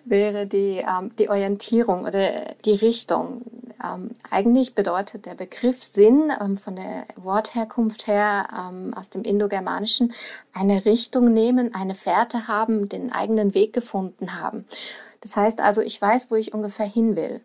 wäre 0.05 0.47
die, 0.47 0.79
ähm, 0.79 1.14
die 1.19 1.29
Orientierung 1.29 2.05
oder 2.05 2.55
die 2.64 2.75
Richtung. 2.75 3.43
Ähm, 3.83 4.11
eigentlich 4.31 4.75
bedeutet 4.75 5.26
der 5.26 5.35
Begriff 5.35 5.83
Sinn 5.83 6.33
ähm, 6.41 6.57
von 6.57 6.76
der 6.76 7.07
Wortherkunft 7.17 8.07
her 8.07 8.47
ähm, 8.57 8.95
aus 8.95 9.11
dem 9.11 9.23
Indogermanischen 9.23 10.12
eine 10.53 10.85
Richtung 10.85 11.33
nehmen, 11.33 11.75
eine 11.75 11.95
Fährte 11.95 12.49
haben, 12.49 12.88
den 12.88 13.12
eigenen 13.12 13.55
Weg 13.55 13.73
gefunden 13.73 14.41
haben. 14.41 14.64
Das 15.21 15.37
heißt 15.37 15.61
also, 15.61 15.81
ich 15.81 16.00
weiß, 16.00 16.31
wo 16.31 16.37
ich 16.37 16.55
ungefähr 16.55 16.87
hin 16.87 17.17
will. 17.17 17.41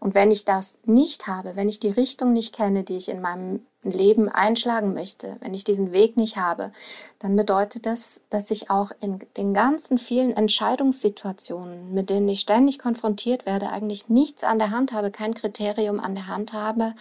Und 0.00 0.14
wenn 0.14 0.30
ich 0.30 0.44
das 0.44 0.76
nicht 0.84 1.26
habe, 1.26 1.56
wenn 1.56 1.68
ich 1.68 1.80
die 1.80 1.90
Richtung 1.90 2.32
nicht 2.32 2.54
kenne, 2.54 2.84
die 2.84 2.96
ich 2.96 3.08
in 3.08 3.20
meinem 3.20 3.60
Leben 3.82 4.28
einschlagen 4.28 4.94
möchte, 4.94 5.36
wenn 5.40 5.54
ich 5.54 5.64
diesen 5.64 5.92
Weg 5.92 6.16
nicht 6.16 6.36
habe, 6.36 6.72
dann 7.18 7.36
bedeutet 7.36 7.86
das, 7.86 8.20
dass 8.30 8.50
ich 8.50 8.70
auch 8.70 8.90
in 9.00 9.20
den 9.36 9.54
ganzen 9.54 9.98
vielen 9.98 10.32
Entscheidungssituationen, 10.32 11.94
mit 11.94 12.10
denen 12.10 12.28
ich 12.28 12.40
ständig 12.40 12.78
konfrontiert 12.78 13.46
werde, 13.46 13.70
eigentlich 13.70 14.08
nichts 14.08 14.44
an 14.44 14.58
der 14.58 14.70
Hand 14.70 14.92
habe, 14.92 15.10
kein 15.10 15.34
Kriterium 15.34 16.00
an 16.00 16.14
der 16.14 16.26
Hand 16.26 16.52
habe, 16.52 16.94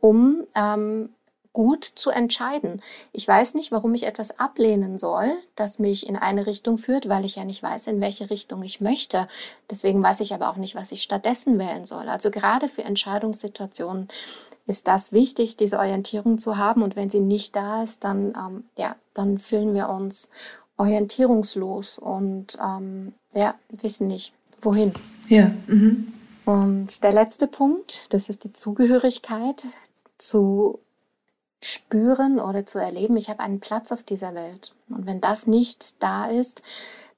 um 0.00 0.44
ähm, 0.54 1.13
gut 1.54 1.84
zu 1.84 2.10
entscheiden. 2.10 2.82
Ich 3.12 3.26
weiß 3.26 3.54
nicht, 3.54 3.72
warum 3.72 3.94
ich 3.94 4.06
etwas 4.06 4.38
ablehnen 4.38 4.98
soll, 4.98 5.32
das 5.56 5.78
mich 5.78 6.06
in 6.06 6.16
eine 6.16 6.46
Richtung 6.46 6.76
führt, 6.76 7.08
weil 7.08 7.24
ich 7.24 7.36
ja 7.36 7.44
nicht 7.44 7.62
weiß, 7.62 7.86
in 7.86 8.02
welche 8.02 8.28
Richtung 8.28 8.62
ich 8.62 8.82
möchte. 8.82 9.28
Deswegen 9.70 10.02
weiß 10.02 10.20
ich 10.20 10.34
aber 10.34 10.50
auch 10.50 10.56
nicht, 10.56 10.74
was 10.74 10.92
ich 10.92 11.02
stattdessen 11.02 11.58
wählen 11.58 11.86
soll. 11.86 12.08
Also 12.10 12.30
gerade 12.30 12.68
für 12.68 12.84
Entscheidungssituationen 12.84 14.08
ist 14.66 14.88
das 14.88 15.12
wichtig, 15.12 15.56
diese 15.56 15.78
Orientierung 15.78 16.38
zu 16.38 16.58
haben. 16.58 16.82
Und 16.82 16.96
wenn 16.96 17.08
sie 17.08 17.20
nicht 17.20 17.54
da 17.54 17.82
ist, 17.82 18.04
dann, 18.04 18.34
ähm, 18.36 18.64
ja, 18.76 18.96
dann 19.14 19.38
fühlen 19.38 19.74
wir 19.74 19.88
uns 19.88 20.30
orientierungslos 20.76 21.98
und 21.98 22.58
ähm, 22.60 23.14
ja, 23.32 23.54
wissen 23.70 24.08
nicht, 24.08 24.32
wohin. 24.60 24.92
Ja. 25.28 25.52
Mhm. 25.68 26.12
Und 26.46 27.02
der 27.04 27.12
letzte 27.12 27.46
Punkt, 27.46 28.12
das 28.12 28.28
ist 28.28 28.42
die 28.44 28.52
Zugehörigkeit 28.52 29.64
zu 30.18 30.80
spüren 31.66 32.38
oder 32.40 32.66
zu 32.66 32.78
erleben, 32.78 33.16
ich 33.16 33.28
habe 33.28 33.40
einen 33.40 33.60
Platz 33.60 33.92
auf 33.92 34.02
dieser 34.02 34.34
Welt. 34.34 34.74
Und 34.88 35.06
wenn 35.06 35.20
das 35.20 35.46
nicht 35.46 36.02
da 36.02 36.26
ist, 36.26 36.62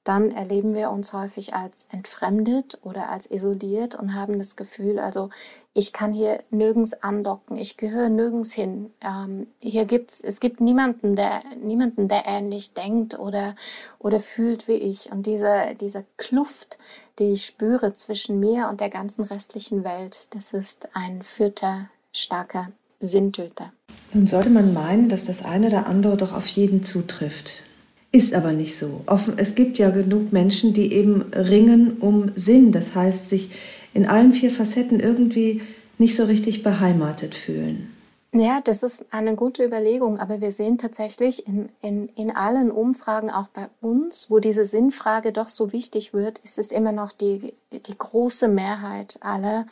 dann 0.07 0.31
erleben 0.31 0.73
wir 0.73 0.89
uns 0.89 1.11
häufig 1.11 1.53
als 1.53 1.85
entfremdet 1.91 2.79
oder 2.83 3.09
als 3.09 3.29
isoliert 3.29 3.93
und 3.95 4.15
haben 4.15 4.39
das 4.39 4.55
Gefühl, 4.55 4.99
also 4.99 5.29
ich 5.73 5.91
kann 5.91 6.13
hier 6.13 6.41
nirgends 6.49 7.03
andocken, 7.03 7.57
ich 7.57 7.75
gehöre 7.75 8.07
nirgends 8.07 8.53
hin. 8.53 8.93
Ähm, 9.01 9.47
hier 9.61 9.83
gibt's, 9.83 10.21
es 10.21 10.39
gibt 10.39 10.61
niemanden, 10.61 11.17
der, 11.17 11.41
niemanden, 11.59 12.07
der 12.07 12.23
ähnlich 12.25 12.73
denkt 12.73 13.19
oder, 13.19 13.57
oder 13.99 14.21
fühlt 14.21 14.69
wie 14.69 14.77
ich. 14.77 15.11
Und 15.11 15.25
diese, 15.25 15.75
diese 15.79 16.05
Kluft, 16.15 16.77
die 17.19 17.33
ich 17.33 17.45
spüre 17.45 17.91
zwischen 17.91 18.39
mir 18.39 18.69
und 18.69 18.79
der 18.79 18.89
ganzen 18.89 19.25
restlichen 19.25 19.83
Welt, 19.83 20.33
das 20.33 20.53
ist 20.53 20.87
ein 20.93 21.21
vierter 21.21 21.89
starker 22.13 22.71
Sinntöter. 22.99 23.73
Nun 24.13 24.27
sollte 24.27 24.49
man 24.49 24.73
meinen, 24.73 25.09
dass 25.09 25.23
das 25.23 25.43
eine 25.43 25.67
oder 25.67 25.87
andere 25.87 26.17
doch 26.17 26.33
auf 26.33 26.47
jeden 26.47 26.83
zutrifft. 26.83 27.63
Ist 28.11 28.33
aber 28.33 28.53
nicht 28.53 28.77
so. 28.77 29.01
Es 29.35 29.55
gibt 29.55 29.77
ja 29.77 29.89
genug 29.89 30.31
Menschen, 30.31 30.73
die 30.73 30.93
eben 30.93 31.23
ringen 31.33 31.97
um 31.99 32.31
Sinn, 32.35 32.71
das 32.71 32.95
heißt, 32.95 33.29
sich 33.29 33.51
in 33.93 34.05
allen 34.05 34.31
vier 34.31 34.51
Facetten 34.51 34.99
irgendwie 34.99 35.61
nicht 35.97 36.15
so 36.15 36.23
richtig 36.23 36.63
beheimatet 36.63 37.35
fühlen. 37.35 37.91
Ja, 38.33 38.61
das 38.61 38.83
ist 38.83 39.05
eine 39.11 39.35
gute 39.35 39.65
Überlegung, 39.65 40.19
aber 40.19 40.41
wir 40.41 40.51
sehen 40.51 40.77
tatsächlich 40.77 41.47
in, 41.47 41.69
in, 41.81 42.09
in 42.15 42.29
allen 42.29 42.71
Umfragen, 42.71 43.29
auch 43.31 43.47
bei 43.47 43.67
uns, 43.81 44.29
wo 44.29 44.39
diese 44.39 44.65
Sinnfrage 44.65 45.31
doch 45.31 45.49
so 45.49 45.71
wichtig 45.71 46.13
wird, 46.13 46.37
ist 46.39 46.59
es 46.59 46.71
immer 46.71 46.91
noch 46.91 47.13
die, 47.13 47.53
die 47.71 47.97
große 47.97 48.47
Mehrheit 48.47 49.17
aller, 49.21 49.65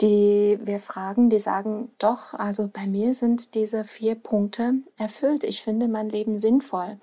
die 0.00 0.58
wir 0.62 0.78
fragen, 0.78 1.28
die 1.28 1.40
sagen, 1.40 1.90
doch, 1.98 2.34
also 2.34 2.68
bei 2.72 2.86
mir 2.86 3.14
sind 3.14 3.54
diese 3.54 3.84
vier 3.84 4.14
Punkte 4.14 4.74
erfüllt. 4.96 5.44
Ich 5.44 5.62
finde 5.62 5.88
mein 5.88 6.08
Leben 6.08 6.38
sinnvoll. 6.38 6.98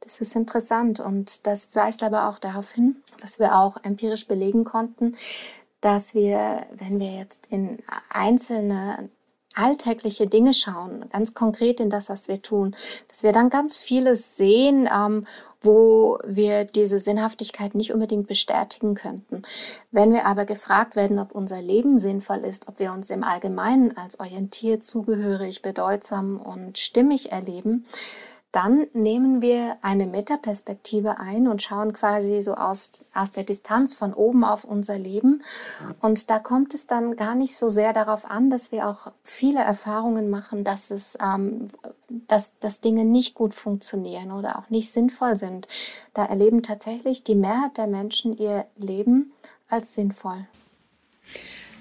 Das 0.00 0.20
ist 0.20 0.34
interessant 0.34 0.98
und 1.00 1.46
das 1.46 1.74
weist 1.74 2.02
aber 2.02 2.28
auch 2.28 2.38
darauf 2.38 2.72
hin, 2.72 2.96
was 3.20 3.38
wir 3.38 3.58
auch 3.58 3.76
empirisch 3.82 4.26
belegen 4.26 4.64
konnten, 4.64 5.14
dass 5.82 6.14
wir, 6.14 6.66
wenn 6.72 6.98
wir 7.00 7.12
jetzt 7.12 7.48
in 7.50 7.78
einzelne 8.08 9.10
alltägliche 9.54 10.26
Dinge 10.26 10.54
schauen, 10.54 11.04
ganz 11.10 11.34
konkret 11.34 11.80
in 11.80 11.90
das, 11.90 12.08
was 12.08 12.28
wir 12.28 12.40
tun, 12.40 12.74
dass 13.08 13.22
wir 13.22 13.32
dann 13.32 13.50
ganz 13.50 13.76
vieles 13.76 14.36
sehen, 14.36 14.88
ähm, 14.92 15.26
wo 15.62 16.18
wir 16.26 16.64
diese 16.64 16.98
Sinnhaftigkeit 16.98 17.74
nicht 17.74 17.92
unbedingt 17.92 18.26
bestätigen 18.26 18.94
könnten. 18.94 19.42
Wenn 19.90 20.12
wir 20.12 20.26
aber 20.26 20.44
gefragt 20.46 20.96
werden, 20.96 21.18
ob 21.18 21.32
unser 21.32 21.60
Leben 21.60 21.98
sinnvoll 21.98 22.38
ist, 22.38 22.68
ob 22.68 22.78
wir 22.78 22.92
uns 22.92 23.10
im 23.10 23.24
Allgemeinen 23.24 23.96
als 23.96 24.18
orientiert, 24.20 24.84
zugehörig, 24.84 25.62
bedeutsam 25.62 26.40
und 26.40 26.78
stimmig 26.78 27.32
erleben, 27.32 27.84
dann 28.52 28.88
nehmen 28.92 29.42
wir 29.42 29.76
eine 29.80 30.06
Metaperspektive 30.06 31.20
ein 31.20 31.46
und 31.46 31.62
schauen 31.62 31.92
quasi 31.92 32.42
so 32.42 32.54
aus, 32.54 33.04
aus 33.14 33.30
der 33.30 33.44
Distanz 33.44 33.94
von 33.94 34.12
oben 34.12 34.44
auf 34.44 34.64
unser 34.64 34.98
Leben. 34.98 35.42
Und 36.00 36.30
da 36.30 36.40
kommt 36.40 36.74
es 36.74 36.88
dann 36.88 37.14
gar 37.14 37.36
nicht 37.36 37.54
so 37.54 37.68
sehr 37.68 37.92
darauf 37.92 38.28
an, 38.28 38.50
dass 38.50 38.72
wir 38.72 38.88
auch 38.88 39.12
viele 39.22 39.60
Erfahrungen 39.60 40.30
machen, 40.30 40.64
dass 40.64 40.90
es, 40.90 41.16
ähm, 41.22 41.68
dass, 42.26 42.58
dass 42.58 42.80
Dinge 42.80 43.04
nicht 43.04 43.34
gut 43.34 43.54
funktionieren 43.54 44.32
oder 44.32 44.58
auch 44.58 44.68
nicht 44.68 44.90
sinnvoll 44.90 45.36
sind. 45.36 45.68
Da 46.12 46.24
erleben 46.24 46.64
tatsächlich 46.64 47.22
die 47.22 47.36
Mehrheit 47.36 47.78
der 47.78 47.86
Menschen 47.86 48.36
ihr 48.36 48.66
Leben 48.76 49.32
als 49.68 49.94
sinnvoll. 49.94 50.46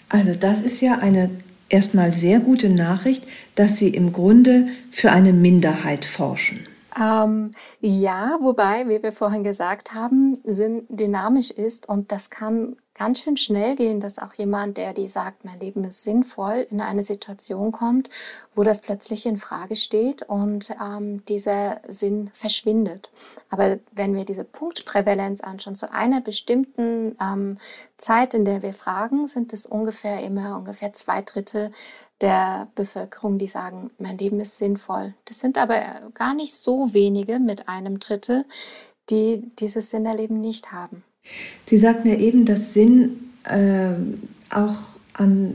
Also 0.09 0.35
das 0.35 0.59
ist 0.59 0.81
ja 0.81 0.99
eine 0.99 1.31
erstmal 1.69 2.13
sehr 2.13 2.39
gute 2.39 2.69
Nachricht, 2.69 3.23
dass 3.55 3.77
Sie 3.77 3.89
im 3.89 4.11
Grunde 4.11 4.67
für 4.91 5.11
eine 5.11 5.33
Minderheit 5.33 6.05
forschen. 6.05 6.67
Ähm, 6.99 7.51
ja, 7.81 8.37
wobei, 8.41 8.87
wie 8.87 9.01
wir 9.01 9.11
vorhin 9.11 9.43
gesagt 9.43 9.93
haben, 9.93 10.39
Sinn 10.43 10.85
dynamisch 10.89 11.51
ist 11.51 11.87
und 11.87 12.11
das 12.11 12.29
kann 12.29 12.75
ganz 12.99 13.21
schön 13.21 13.37
schnell 13.37 13.77
gehen, 13.77 14.01
dass 14.01 14.19
auch 14.19 14.33
jemand, 14.33 14.75
der 14.77 14.93
die 14.93 15.07
sagt, 15.07 15.45
mein 15.45 15.59
Leben 15.59 15.85
ist 15.85 16.03
sinnvoll, 16.03 16.67
in 16.69 16.81
eine 16.81 17.01
Situation 17.01 17.71
kommt, 17.71 18.09
wo 18.53 18.63
das 18.63 18.81
plötzlich 18.81 19.25
in 19.25 19.37
Frage 19.37 19.77
steht 19.77 20.23
und 20.23 20.69
ähm, 20.81 21.23
dieser 21.25 21.79
Sinn 21.87 22.29
verschwindet. 22.33 23.09
Aber 23.49 23.79
wenn 23.93 24.15
wir 24.15 24.25
diese 24.25 24.43
Punktprävalenz 24.43 25.39
anschauen, 25.39 25.75
zu 25.75 25.91
einer 25.93 26.19
bestimmten 26.19 27.15
ähm, 27.21 27.57
Zeit, 27.95 28.33
in 28.33 28.43
der 28.43 28.61
wir 28.63 28.73
fragen, 28.73 29.27
sind 29.27 29.53
es 29.53 29.65
ungefähr 29.65 30.21
immer 30.21 30.57
ungefähr 30.57 30.91
zwei 30.91 31.21
Drittel 31.21 31.71
der 32.19 32.67
Bevölkerung, 32.75 33.37
die 33.37 33.47
sagen, 33.47 33.91
mein 33.97 34.17
Leben 34.17 34.41
ist 34.41 34.57
sinnvoll. 34.57 35.13
Das 35.23 35.39
sind 35.39 35.57
aber 35.57 35.81
gar 36.15 36.33
nicht 36.33 36.53
so 36.53 36.93
wenige 36.93 37.39
mit 37.39 37.69
einem 37.69 37.99
Drittel, 37.99 38.43
die 39.09 39.41
dieses 39.57 39.89
Sinnerleben 39.89 40.41
nicht 40.41 40.73
haben. 40.73 41.05
Sie 41.65 41.77
sagten 41.77 42.07
ja 42.09 42.15
eben, 42.15 42.45
dass 42.45 42.73
Sinn 42.73 43.31
äh, 43.43 43.91
auch 44.49 44.77
an 45.13 45.53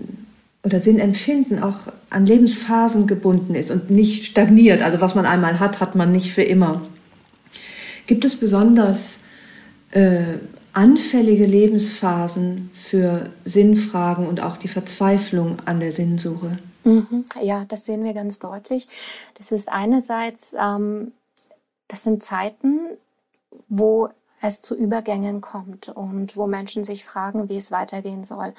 oder 0.64 0.80
Sinnempfinden 0.80 1.62
auch 1.62 1.92
an 2.08 2.24
Lebensphasen 2.24 3.06
gebunden 3.06 3.54
ist 3.54 3.70
und 3.70 3.90
nicht 3.90 4.24
stagniert. 4.24 4.80
Also 4.80 5.00
was 5.00 5.14
man 5.14 5.26
einmal 5.26 5.60
hat, 5.60 5.80
hat 5.80 5.94
man 5.94 6.10
nicht 6.10 6.32
für 6.32 6.42
immer. 6.42 6.86
Gibt 8.06 8.24
es 8.24 8.36
besonders 8.36 9.18
äh, 9.90 10.38
anfällige 10.72 11.46
Lebensphasen 11.46 12.70
für 12.72 13.30
Sinnfragen 13.44 14.26
und 14.26 14.42
auch 14.42 14.56
die 14.56 14.68
Verzweiflung 14.68 15.58
an 15.66 15.80
der 15.80 15.92
Sinnsuche? 15.92 16.56
Mhm. 16.84 17.24
Ja, 17.42 17.64
das 17.66 17.84
sehen 17.84 18.04
wir 18.04 18.14
ganz 18.14 18.38
deutlich. 18.38 18.88
Das 19.34 19.52
ist 19.52 19.70
einerseits, 19.70 20.54
ähm, 20.60 21.12
das 21.88 22.04
sind 22.04 22.22
Zeiten, 22.22 22.80
wo 23.68 24.08
es 24.44 24.60
zu 24.60 24.76
Übergängen 24.76 25.40
kommt 25.40 25.88
und 25.88 26.36
wo 26.36 26.46
Menschen 26.46 26.84
sich 26.84 27.04
fragen, 27.04 27.48
wie 27.48 27.56
es 27.56 27.72
weitergehen 27.72 28.24
soll. 28.24 28.54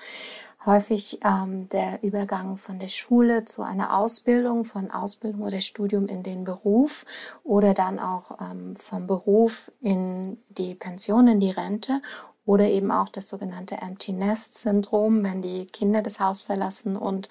Häufig 0.66 1.20
ähm, 1.24 1.70
der 1.70 2.02
Übergang 2.02 2.58
von 2.58 2.80
der 2.80 2.88
Schule 2.88 3.46
zu 3.46 3.62
einer 3.62 3.96
Ausbildung, 3.96 4.66
von 4.66 4.90
Ausbildung 4.90 5.44
oder 5.44 5.62
Studium 5.62 6.08
in 6.08 6.24
den 6.24 6.44
Beruf 6.44 7.06
oder 7.44 7.76
dann 7.76 8.00
auch 8.00 8.40
ähm, 8.42 8.76
vom 8.76 9.06
Beruf 9.06 9.72
in 9.80 10.40
die 10.50 10.74
Pension, 10.74 11.28
in 11.28 11.40
die 11.40 11.52
Rente 11.52 12.02
oder 12.46 12.66
eben 12.68 12.92
auch 12.92 13.10
das 13.10 13.30
sogenannte 13.30 13.76
Empty 13.76 14.14
Nest 14.14 14.58
Syndrom, 14.58 15.24
wenn 15.24 15.44
die 15.44 15.66
Kinder 15.66 16.02
das 16.02 16.20
Haus 16.20 16.42
verlassen 16.42 16.98
und 16.98 17.30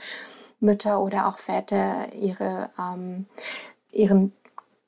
Mütter 0.60 1.00
oder 1.00 1.26
auch 1.26 1.38
Väter 1.38 2.12
ihre, 2.14 2.70
ähm, 2.78 3.26
ihren 3.90 4.32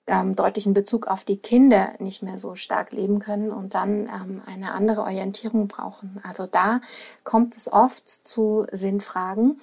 ähm, 0.07 0.37
deutlichen 0.37 0.75
Bezug 0.75 1.07
auf 1.07 1.25
die 1.25 1.37
Kinder 1.37 1.93
nicht 1.99 2.23
mehr 2.23 2.39
so 2.39 2.55
stark 2.55 2.93
leben 2.93 3.19
können 3.19 3.51
und 3.51 3.75
dann 3.75 4.09
ähm, 4.09 4.43
eine 4.47 4.73
andere 4.73 5.03
Orientierung 5.03 5.69
brauchen. 5.69 6.21
Also 6.23 6.47
da 6.47 6.81
kommt 7.25 7.57
es 7.57 7.73
oft 7.73 8.09
zu 8.09 8.67
Sinnfragen 8.71 9.61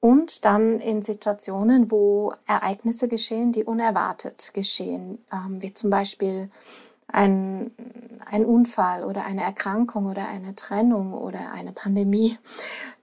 und 0.00 0.44
dann 0.44 0.80
in 0.80 1.02
Situationen, 1.02 1.90
wo 1.90 2.32
Ereignisse 2.46 3.08
geschehen, 3.08 3.52
die 3.52 3.64
unerwartet 3.64 4.52
geschehen, 4.54 5.18
ähm, 5.32 5.62
wie 5.62 5.74
zum 5.74 5.90
Beispiel 5.90 6.50
ein, 7.08 7.70
ein 8.24 8.44
Unfall 8.44 9.04
oder 9.04 9.24
eine 9.26 9.42
Erkrankung 9.42 10.06
oder 10.06 10.28
eine 10.28 10.54
Trennung 10.56 11.12
oder 11.12 11.52
eine 11.52 11.72
Pandemie. 11.72 12.38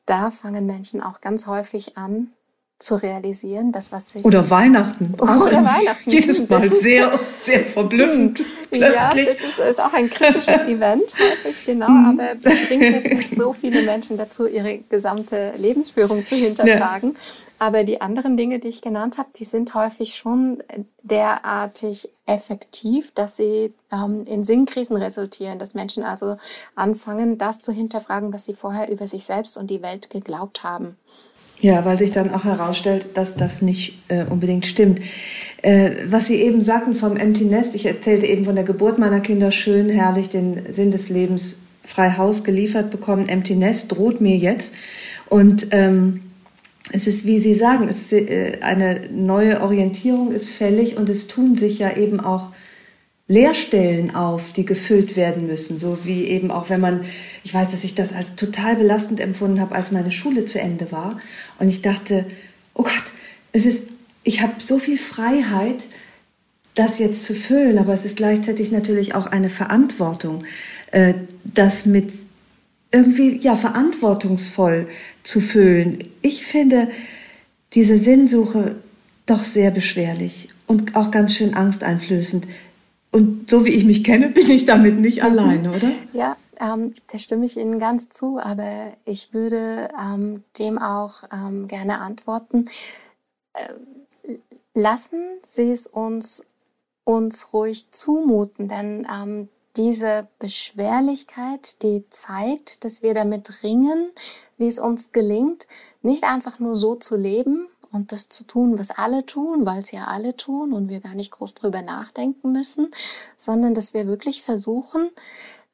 Da 0.05 0.31
fangen 0.31 0.65
Menschen 0.65 1.01
auch 1.01 1.21
ganz 1.21 1.45
häufig 1.45 1.97
an, 1.97 2.33
zu 2.79 2.95
realisieren, 2.95 3.73
das 3.73 3.91
was 3.91 4.11
sich 4.11 4.23
oder 4.23 4.49
Weihnachten. 4.49 5.13
Oder 5.19 5.65
Weihnachten 5.65 6.09
jedes 6.09 6.47
Mal 6.49 6.69
sehr 6.69 7.11
sehr 7.41 7.65
verblüffend 7.65 8.39
ja 8.71 9.13
das 9.13 9.43
ist, 9.43 9.59
ist, 9.59 9.81
auch 9.81 9.91
ein 9.91 10.09
kritisches 10.09 10.61
Event 10.61 11.13
häufig 11.19 11.65
genau. 11.65 11.89
Mhm. 11.89 12.19
aber 12.19 12.35
bringt 12.35 12.81
jetzt 12.81 13.13
nicht 13.13 13.35
so 13.35 13.51
viele 13.51 13.81
Menschen 13.81 14.17
dazu 14.17 14.47
ihre 14.47 14.77
gesamte 14.89 15.53
Lebensführung 15.57 16.23
zu 16.23 16.35
hinterfragen. 16.35 17.15
Ja. 17.15 17.65
aber 17.67 17.83
die 17.83 17.99
anderen 17.99 18.37
Dinge 18.37 18.59
die 18.59 18.69
ich 18.69 18.81
genannt 18.81 19.17
habe 19.17 19.29
die 19.37 19.43
sind 19.43 19.73
häufig 19.73 20.15
schon 20.15 20.63
derartig 21.03 22.09
effektiv 22.27 23.11
dass 23.11 23.35
sie 23.35 23.73
ähm, 23.91 24.23
in 24.25 24.45
Sinnkrisen 24.45 24.95
resultieren. 24.95 25.59
Dass 25.59 25.73
Menschen 25.73 26.03
also 26.03 26.37
anfangen 26.75 27.37
das 27.37 27.59
zu 27.59 27.73
hinterfragen 27.73 28.31
was 28.31 28.45
sie 28.45 28.53
vorher 28.53 28.89
über 28.89 29.05
sich 29.05 29.25
selbst 29.25 29.57
und 29.57 29.67
die 29.69 29.81
Welt 29.81 30.09
geglaubt 30.09 30.63
haben 30.63 30.95
Ja, 31.61 31.83
weil 31.83 31.99
sich 31.99 32.11
dann 32.11 32.33
auch 32.33 32.45
herausstellt, 32.45 33.07
dass 33.15 33.35
das 33.35 33.61
nicht 33.61 34.01
äh, 34.07 34.23
unbedingt 34.23 34.65
stimmt. 34.65 35.01
Äh, 35.61 35.91
was 36.07 36.27
Sie 36.27 36.35
eben 36.35 36.63
sagten 36.63 36.95
vom 36.95 37.17
Empty 37.17 37.43
Nest, 37.45 37.75
ich 37.75 37.85
erzählte 37.85 38.27
eben 38.27 38.45
von 38.45 38.55
der 38.55 38.63
Geburt 38.63 38.97
meiner 38.97 39.19
Kinder 39.19 39.51
schön, 39.51 39.89
herrlich, 39.89 40.29
den 40.29 40.71
Sinn 40.71 40.91
des 40.91 41.09
Lebens 41.09 41.63
frei 41.83 42.11
Haus 42.11 42.45
geliefert 42.45 42.91
bekommen. 42.91 43.27
Empty 43.27 43.55
Nest 43.55 43.91
droht 43.91 44.21
mir 44.21 44.37
jetzt. 44.37 44.73
Und 45.27 45.67
ähm, 45.71 46.21
es 46.93 47.07
ist, 47.07 47.25
wie 47.25 47.39
Sie 47.39 47.53
sagen, 47.53 47.89
es 47.89 48.11
äh, 48.13 48.59
eine 48.61 49.01
neue 49.11 49.61
Orientierung 49.61 50.31
ist 50.31 50.49
fällig 50.49 50.97
und 50.97 51.09
es 51.09 51.27
tun 51.27 51.55
sich 51.55 51.79
ja 51.79 51.97
eben 51.97 52.21
auch 52.21 52.51
Leerstellen 53.29 54.15
auf, 54.15 54.51
die 54.51 54.65
gefüllt 54.65 55.15
werden 55.15 55.45
müssen. 55.45 55.77
So 55.77 55.99
wie 56.03 56.25
eben 56.25 56.49
auch, 56.49 56.69
wenn 56.69 56.81
man, 56.81 57.05
ich 57.43 57.53
weiß, 57.53 57.69
dass 57.71 57.83
ich 57.83 57.93
das 57.93 58.11
als 58.11 58.35
total 58.35 58.75
belastend 58.75 59.21
empfunden 59.21 59.61
habe, 59.61 59.75
als 59.75 59.91
meine 59.91 60.11
Schule 60.11 60.47
zu 60.47 60.59
Ende 60.59 60.91
war. 60.91 61.21
Und 61.59 61.69
ich 61.69 61.83
dachte, 61.83 62.25
oh 62.73 62.83
Gott, 62.83 63.03
es 63.51 63.65
ist, 63.65 63.83
ich 64.23 64.41
habe 64.41 64.55
so 64.57 64.79
viel 64.79 64.97
Freiheit, 64.97 65.85
das 66.73 66.97
jetzt 66.97 67.23
zu 67.23 67.35
füllen, 67.35 67.77
aber 67.77 67.93
es 67.93 68.03
ist 68.03 68.17
gleichzeitig 68.17 68.71
natürlich 68.71 69.13
auch 69.13 69.27
eine 69.27 69.49
Verantwortung, 69.49 70.43
äh, 70.91 71.13
das 71.43 71.85
mit 71.85 72.11
irgendwie, 72.91 73.37
ja, 73.41 73.55
verantwortungsvoll 73.55 74.87
zu 75.21 75.39
füllen. 75.39 75.99
Ich 76.23 76.45
finde 76.45 76.89
diese 77.73 77.99
Sinnsuche 77.99 78.77
doch 79.27 79.43
sehr 79.43 79.69
beschwerlich 79.69 80.49
und 80.65 80.95
auch 80.95 81.11
ganz 81.11 81.35
schön 81.35 81.53
angsteinflößend. 81.53 82.47
Und 83.11 83.49
so 83.49 83.65
wie 83.65 83.69
ich 83.69 83.85
mich 83.85 84.03
kenne, 84.03 84.29
bin 84.33 84.49
ich 84.49 84.65
damit 84.65 84.99
nicht 84.99 85.19
mhm. 85.19 85.25
alleine, 85.25 85.69
oder? 85.69 85.91
Ja, 86.13 86.37
ähm, 86.59 86.93
da 87.11 87.17
stimme 87.17 87.45
ich 87.45 87.57
Ihnen 87.57 87.79
ganz 87.79 88.09
zu, 88.09 88.39
aber 88.39 88.93
ich 89.05 89.33
würde 89.33 89.89
ähm, 89.99 90.43
dem 90.57 90.77
auch 90.77 91.23
ähm, 91.33 91.67
gerne 91.67 91.99
antworten. 91.99 92.67
Äh, 93.53 94.35
lassen 94.73 95.39
Sie 95.41 95.71
es 95.71 95.87
uns, 95.87 96.43
uns 97.03 97.53
ruhig 97.53 97.91
zumuten, 97.91 98.67
denn 98.67 99.07
ähm, 99.11 99.49
diese 99.77 100.27
Beschwerlichkeit, 100.39 101.81
die 101.83 102.03
zeigt, 102.09 102.83
dass 102.83 103.01
wir 103.01 103.13
damit 103.13 103.63
ringen, 103.63 104.11
wie 104.57 104.67
es 104.67 104.79
uns 104.79 105.11
gelingt, 105.11 105.67
nicht 106.01 106.23
einfach 106.23 106.59
nur 106.59 106.75
so 106.75 106.95
zu 106.95 107.15
leben, 107.15 107.67
und 107.91 108.11
das 108.11 108.29
zu 108.29 108.43
tun, 108.43 108.77
was 108.77 108.91
alle 108.91 109.25
tun, 109.25 109.65
weil 109.65 109.81
es 109.81 109.91
ja 109.91 110.05
alle 110.05 110.35
tun 110.35 110.73
und 110.73 110.89
wir 110.89 110.99
gar 110.99 111.15
nicht 111.15 111.31
groß 111.31 111.53
drüber 111.55 111.81
nachdenken 111.81 112.51
müssen, 112.51 112.91
sondern 113.35 113.73
dass 113.73 113.93
wir 113.93 114.07
wirklich 114.07 114.41
versuchen 114.43 115.09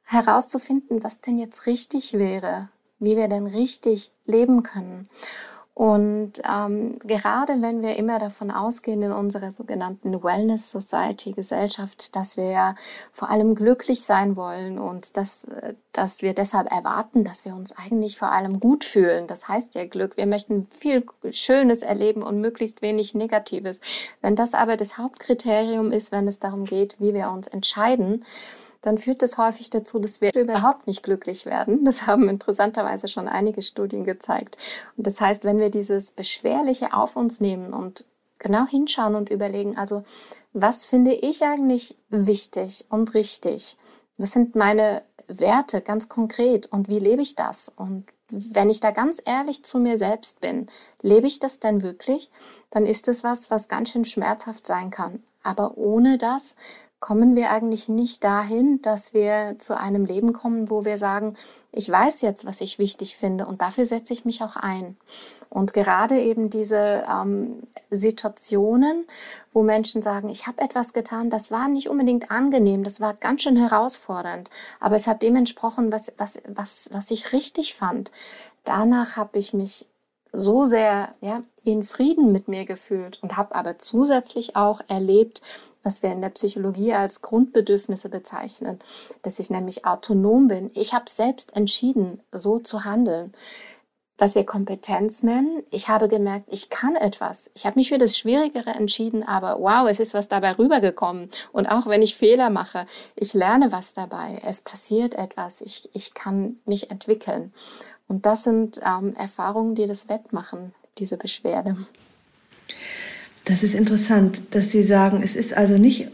herauszufinden, 0.04 1.02
was 1.02 1.20
denn 1.20 1.38
jetzt 1.38 1.66
richtig 1.66 2.14
wäre, 2.14 2.68
wie 2.98 3.16
wir 3.16 3.28
denn 3.28 3.46
richtig 3.46 4.12
leben 4.24 4.62
können. 4.62 5.08
Und 5.76 6.40
ähm, 6.50 6.98
gerade 7.00 7.60
wenn 7.60 7.82
wir 7.82 7.96
immer 7.96 8.18
davon 8.18 8.50
ausgehen 8.50 9.02
in 9.02 9.12
unserer 9.12 9.52
sogenannten 9.52 10.22
Wellness 10.22 10.70
Society 10.70 11.32
Gesellschaft, 11.32 12.16
dass 12.16 12.38
wir 12.38 12.48
ja 12.48 12.74
vor 13.12 13.28
allem 13.28 13.54
glücklich 13.54 14.00
sein 14.00 14.36
wollen 14.36 14.78
und 14.78 15.18
dass, 15.18 15.44
äh, 15.44 15.74
dass 15.92 16.22
wir 16.22 16.32
deshalb 16.32 16.72
erwarten, 16.72 17.24
dass 17.24 17.44
wir 17.44 17.54
uns 17.54 17.76
eigentlich 17.76 18.16
vor 18.16 18.32
allem 18.32 18.58
gut 18.58 18.84
fühlen. 18.84 19.26
Das 19.26 19.48
heißt 19.48 19.74
ja 19.74 19.84
Glück. 19.84 20.16
Wir 20.16 20.24
möchten 20.24 20.66
viel 20.70 21.04
Schönes 21.30 21.82
erleben 21.82 22.22
und 22.22 22.40
möglichst 22.40 22.80
wenig 22.80 23.14
Negatives. 23.14 23.78
Wenn 24.22 24.34
das 24.34 24.54
aber 24.54 24.78
das 24.78 24.96
Hauptkriterium 24.96 25.92
ist, 25.92 26.10
wenn 26.10 26.26
es 26.26 26.40
darum 26.40 26.64
geht, 26.64 26.96
wie 27.00 27.12
wir 27.12 27.28
uns 27.30 27.48
entscheiden, 27.48 28.24
dann 28.86 28.98
führt 28.98 29.20
das 29.20 29.36
häufig 29.36 29.68
dazu, 29.68 29.98
dass 29.98 30.20
wir 30.20 30.32
überhaupt 30.32 30.86
nicht 30.86 31.02
glücklich 31.02 31.44
werden. 31.44 31.84
Das 31.84 32.06
haben 32.06 32.28
interessanterweise 32.28 33.08
schon 33.08 33.26
einige 33.26 33.60
Studien 33.60 34.04
gezeigt. 34.04 34.56
Und 34.96 35.08
das 35.08 35.20
heißt, 35.20 35.42
wenn 35.42 35.58
wir 35.58 35.70
dieses 35.70 36.12
Beschwerliche 36.12 36.94
auf 36.94 37.16
uns 37.16 37.40
nehmen 37.40 37.72
und 37.72 38.04
genau 38.38 38.64
hinschauen 38.64 39.16
und 39.16 39.28
überlegen, 39.28 39.76
also 39.76 40.04
was 40.52 40.84
finde 40.84 41.14
ich 41.14 41.42
eigentlich 41.42 41.98
wichtig 42.10 42.84
und 42.88 43.12
richtig? 43.14 43.76
Was 44.18 44.30
sind 44.30 44.54
meine 44.54 45.02
Werte 45.26 45.80
ganz 45.80 46.08
konkret 46.08 46.66
und 46.66 46.88
wie 46.88 47.00
lebe 47.00 47.22
ich 47.22 47.34
das? 47.34 47.72
Und 47.74 48.06
wenn 48.28 48.70
ich 48.70 48.78
da 48.78 48.92
ganz 48.92 49.20
ehrlich 49.24 49.64
zu 49.64 49.80
mir 49.80 49.98
selbst 49.98 50.40
bin, 50.40 50.68
lebe 51.02 51.26
ich 51.26 51.40
das 51.40 51.58
denn 51.58 51.82
wirklich? 51.82 52.30
Dann 52.70 52.86
ist 52.86 53.08
das 53.08 53.24
was, 53.24 53.50
was 53.50 53.66
ganz 53.66 53.90
schön 53.90 54.04
schmerzhaft 54.04 54.64
sein 54.64 54.92
kann. 54.92 55.24
Aber 55.42 55.76
ohne 55.76 56.18
das 56.18 56.54
kommen 56.98 57.36
wir 57.36 57.50
eigentlich 57.50 57.88
nicht 57.88 58.24
dahin, 58.24 58.80
dass 58.80 59.12
wir 59.12 59.56
zu 59.58 59.78
einem 59.78 60.06
Leben 60.06 60.32
kommen, 60.32 60.70
wo 60.70 60.84
wir 60.84 60.96
sagen, 60.96 61.36
ich 61.70 61.90
weiß 61.90 62.22
jetzt, 62.22 62.46
was 62.46 62.62
ich 62.62 62.78
wichtig 62.78 63.16
finde 63.16 63.46
und 63.46 63.60
dafür 63.60 63.84
setze 63.84 64.14
ich 64.14 64.24
mich 64.24 64.42
auch 64.42 64.56
ein. 64.56 64.96
Und 65.50 65.74
gerade 65.74 66.18
eben 66.18 66.48
diese 66.48 67.04
ähm, 67.08 67.62
Situationen, 67.90 69.06
wo 69.52 69.62
Menschen 69.62 70.00
sagen, 70.00 70.30
ich 70.30 70.46
habe 70.46 70.62
etwas 70.62 70.94
getan, 70.94 71.28
das 71.28 71.50
war 71.50 71.68
nicht 71.68 71.88
unbedingt 71.88 72.30
angenehm, 72.30 72.82
das 72.82 73.00
war 73.00 73.12
ganz 73.14 73.42
schön 73.42 73.56
herausfordernd, 73.56 74.48
aber 74.80 74.96
es 74.96 75.06
hat 75.06 75.22
dem 75.22 75.36
entsprochen, 75.36 75.92
was, 75.92 76.12
was, 76.16 76.38
was, 76.48 76.88
was 76.92 77.10
ich 77.10 77.32
richtig 77.32 77.74
fand. 77.74 78.10
Danach 78.64 79.16
habe 79.16 79.38
ich 79.38 79.52
mich 79.52 79.86
so 80.32 80.64
sehr 80.64 81.14
ja, 81.20 81.42
in 81.62 81.82
Frieden 81.82 82.32
mit 82.32 82.48
mir 82.48 82.64
gefühlt 82.64 83.22
und 83.22 83.36
habe 83.36 83.54
aber 83.54 83.78
zusätzlich 83.78 84.56
auch 84.56 84.80
erlebt, 84.88 85.42
was 85.86 86.02
wir 86.02 86.10
in 86.10 86.20
der 86.20 86.30
Psychologie 86.30 86.92
als 86.92 87.22
Grundbedürfnisse 87.22 88.08
bezeichnen, 88.08 88.80
dass 89.22 89.38
ich 89.38 89.50
nämlich 89.50 89.86
autonom 89.86 90.48
bin. 90.48 90.70
Ich 90.74 90.92
habe 90.92 91.08
selbst 91.08 91.56
entschieden, 91.56 92.20
so 92.32 92.58
zu 92.58 92.84
handeln. 92.84 93.32
Was 94.18 94.34
wir 94.34 94.44
Kompetenz 94.44 95.22
nennen. 95.22 95.62
Ich 95.70 95.88
habe 95.88 96.08
gemerkt, 96.08 96.46
ich 96.50 96.70
kann 96.70 96.96
etwas. 96.96 97.50
Ich 97.54 97.66
habe 97.66 97.78
mich 97.78 97.90
für 97.90 97.98
das 97.98 98.18
Schwierigere 98.18 98.70
entschieden, 98.70 99.22
aber 99.22 99.60
wow, 99.60 99.88
es 99.88 100.00
ist 100.00 100.14
was 100.14 100.28
dabei 100.28 100.52
rübergekommen. 100.52 101.30
Und 101.52 101.66
auch 101.66 101.86
wenn 101.86 102.02
ich 102.02 102.16
Fehler 102.16 102.50
mache, 102.50 102.86
ich 103.14 103.34
lerne 103.34 103.70
was 103.70 103.94
dabei. 103.94 104.40
Es 104.42 104.62
passiert 104.62 105.14
etwas. 105.14 105.60
Ich, 105.60 105.90
ich 105.92 106.14
kann 106.14 106.56
mich 106.64 106.90
entwickeln. 106.90 107.52
Und 108.08 108.26
das 108.26 108.42
sind 108.42 108.80
ähm, 108.84 109.14
Erfahrungen, 109.14 109.74
die 109.74 109.86
das 109.86 110.08
wettmachen, 110.08 110.74
diese 110.98 111.18
Beschwerde. 111.18 111.76
Das 113.46 113.62
ist 113.62 113.74
interessant, 113.74 114.40
dass 114.50 114.72
Sie 114.72 114.82
sagen, 114.82 115.22
es 115.22 115.36
ist 115.36 115.56
also 115.56 115.78
nicht 115.78 116.08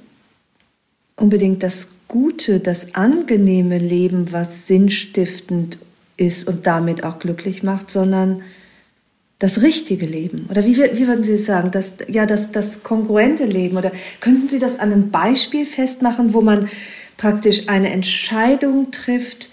unbedingt 1.16 1.62
das 1.62 1.88
gute, 2.07 2.61
das 2.61 2.95
angenehme 2.95 3.79
Leben, 3.79 4.33
was 4.33 4.66
sinnstiftend 4.66 5.79
ist 6.18 6.47
und 6.47 6.66
damit 6.66 7.05
auch 7.05 7.18
glücklich 7.18 7.62
macht, 7.62 7.90
sondern 7.90 8.42
das 9.38 9.62
richtige 9.62 10.05
Leben. 10.05 10.47
Oder 10.51 10.66
wie, 10.66 10.77
wie 10.77 11.07
würden 11.07 11.25
Sie 11.25 11.38
sagen? 11.38 11.71
Das, 11.71 11.95
ja, 12.07 12.27
das, 12.27 12.53
das 12.53 12.83
kongruente 12.83 13.47
Leben. 13.47 13.79
Oder 13.79 13.92
könnten 14.21 14.51
Sie 14.51 14.59
das 14.59 14.79
an 14.79 14.92
einem 14.92 15.11
Beispiel 15.11 15.64
festmachen, 15.64 16.35
wo 16.35 16.42
man 16.42 16.68
praktisch 17.16 17.66
eine 17.66 17.90
Entscheidung 17.90 18.90
trifft 18.90 19.49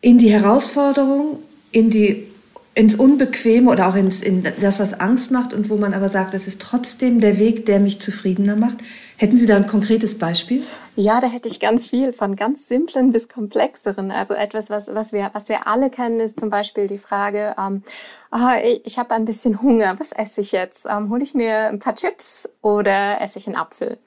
in 0.00 0.16
die 0.16 0.32
Herausforderung, 0.32 1.38
in 1.70 1.90
die 1.90 2.28
ins 2.76 2.94
Unbequeme 2.94 3.70
oder 3.70 3.88
auch 3.88 3.94
ins, 3.94 4.20
in 4.20 4.46
das, 4.60 4.78
was 4.78 5.00
Angst 5.00 5.30
macht 5.30 5.54
und 5.54 5.70
wo 5.70 5.78
man 5.78 5.94
aber 5.94 6.10
sagt, 6.10 6.34
das 6.34 6.46
ist 6.46 6.60
trotzdem 6.60 7.22
der 7.22 7.38
Weg, 7.38 7.64
der 7.64 7.80
mich 7.80 8.00
zufriedener 8.02 8.54
macht. 8.54 8.78
Hätten 9.16 9.38
Sie 9.38 9.46
da 9.46 9.56
ein 9.56 9.66
konkretes 9.66 10.18
Beispiel? 10.18 10.62
Ja, 10.94 11.22
da 11.22 11.26
hätte 11.26 11.48
ich 11.48 11.58
ganz 11.58 11.86
viel, 11.86 12.12
von 12.12 12.36
ganz 12.36 12.68
simplen 12.68 13.12
bis 13.12 13.28
komplexeren. 13.28 14.10
Also 14.10 14.34
etwas, 14.34 14.68
was, 14.68 14.94
was, 14.94 15.14
wir, 15.14 15.30
was 15.32 15.48
wir 15.48 15.66
alle 15.66 15.88
kennen, 15.88 16.20
ist 16.20 16.38
zum 16.38 16.50
Beispiel 16.50 16.86
die 16.86 16.98
Frage, 16.98 17.54
ähm, 17.58 17.82
oh, 18.30 18.58
ich, 18.62 18.84
ich 18.84 18.98
habe 18.98 19.14
ein 19.14 19.24
bisschen 19.24 19.62
Hunger, 19.62 19.98
was 19.98 20.12
esse 20.12 20.42
ich 20.42 20.52
jetzt? 20.52 20.84
Ähm, 20.84 21.08
Hole 21.08 21.22
ich 21.22 21.32
mir 21.32 21.68
ein 21.68 21.78
paar 21.78 21.94
Chips 21.94 22.46
oder 22.60 23.22
esse 23.22 23.38
ich 23.38 23.46
einen 23.46 23.56
Apfel? 23.56 23.98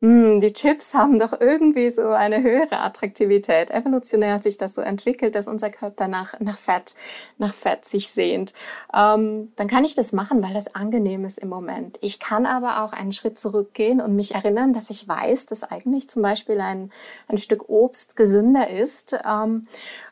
Hm, 0.00 0.40
die 0.40 0.52
Chips 0.52 0.94
haben 0.94 1.18
doch 1.18 1.40
irgendwie 1.40 1.90
so 1.90 2.08
eine 2.10 2.40
höhere 2.40 2.80
Attraktivität. 2.80 3.70
Evolutionär 3.70 4.34
hat 4.34 4.44
sich 4.44 4.56
das 4.56 4.74
so 4.74 4.80
entwickelt, 4.80 5.34
dass 5.34 5.48
unser 5.48 5.70
Körper 5.70 6.06
nach, 6.06 6.38
nach 6.38 6.56
Fett, 6.56 6.94
nach 7.36 7.52
Fett 7.52 7.84
sich 7.84 8.08
sehnt. 8.08 8.54
Ähm, 8.94 9.52
dann 9.56 9.66
kann 9.66 9.84
ich 9.84 9.96
das 9.96 10.12
machen, 10.12 10.40
weil 10.40 10.54
das 10.54 10.72
angenehm 10.76 11.24
ist 11.24 11.38
im 11.38 11.48
Moment. 11.48 11.98
Ich 12.00 12.20
kann 12.20 12.46
aber 12.46 12.84
auch 12.84 12.92
einen 12.92 13.12
Schritt 13.12 13.40
zurückgehen 13.40 14.00
und 14.00 14.14
mich 14.14 14.36
erinnern, 14.36 14.72
dass 14.72 14.90
ich 14.90 15.08
weiß, 15.08 15.46
dass 15.46 15.64
eigentlich 15.64 16.08
zum 16.08 16.22
Beispiel 16.22 16.60
ein, 16.60 16.90
ein 17.26 17.38
Stück 17.38 17.68
Obst 17.68 18.14
gesünder 18.14 18.70
ist. 18.70 19.18
Ähm, 19.26 19.66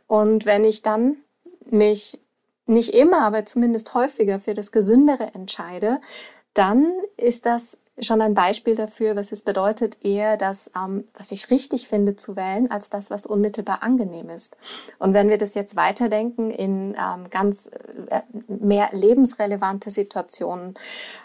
und 0.08 0.46
wenn 0.46 0.64
ich 0.64 0.82
dann 0.82 1.18
mich 1.70 2.18
nicht 2.66 2.92
immer, 2.92 3.22
aber 3.22 3.44
zumindest 3.44 3.94
häufiger 3.94 4.40
für 4.40 4.54
das 4.54 4.72
Gesündere 4.72 5.32
entscheide, 5.34 6.00
dann 6.54 6.92
ist 7.16 7.46
das 7.46 7.78
schon 7.98 8.20
ein 8.20 8.34
Beispiel 8.34 8.76
dafür, 8.76 9.16
was 9.16 9.32
es 9.32 9.42
bedeutet, 9.42 9.98
eher 10.04 10.36
das, 10.36 10.70
ähm, 10.76 11.04
was 11.16 11.32
ich 11.32 11.50
richtig 11.50 11.88
finde, 11.88 12.16
zu 12.16 12.36
wählen, 12.36 12.70
als 12.70 12.90
das, 12.90 13.10
was 13.10 13.26
unmittelbar 13.26 13.82
angenehm 13.82 14.28
ist. 14.30 14.56
Und 14.98 15.14
wenn 15.14 15.28
wir 15.28 15.38
das 15.38 15.54
jetzt 15.54 15.76
weiterdenken 15.76 16.50
in 16.50 16.94
ähm, 16.94 17.30
ganz 17.30 17.70
äh, 18.10 18.20
mehr 18.48 18.88
lebensrelevante 18.92 19.90
Situationen, 19.90 20.74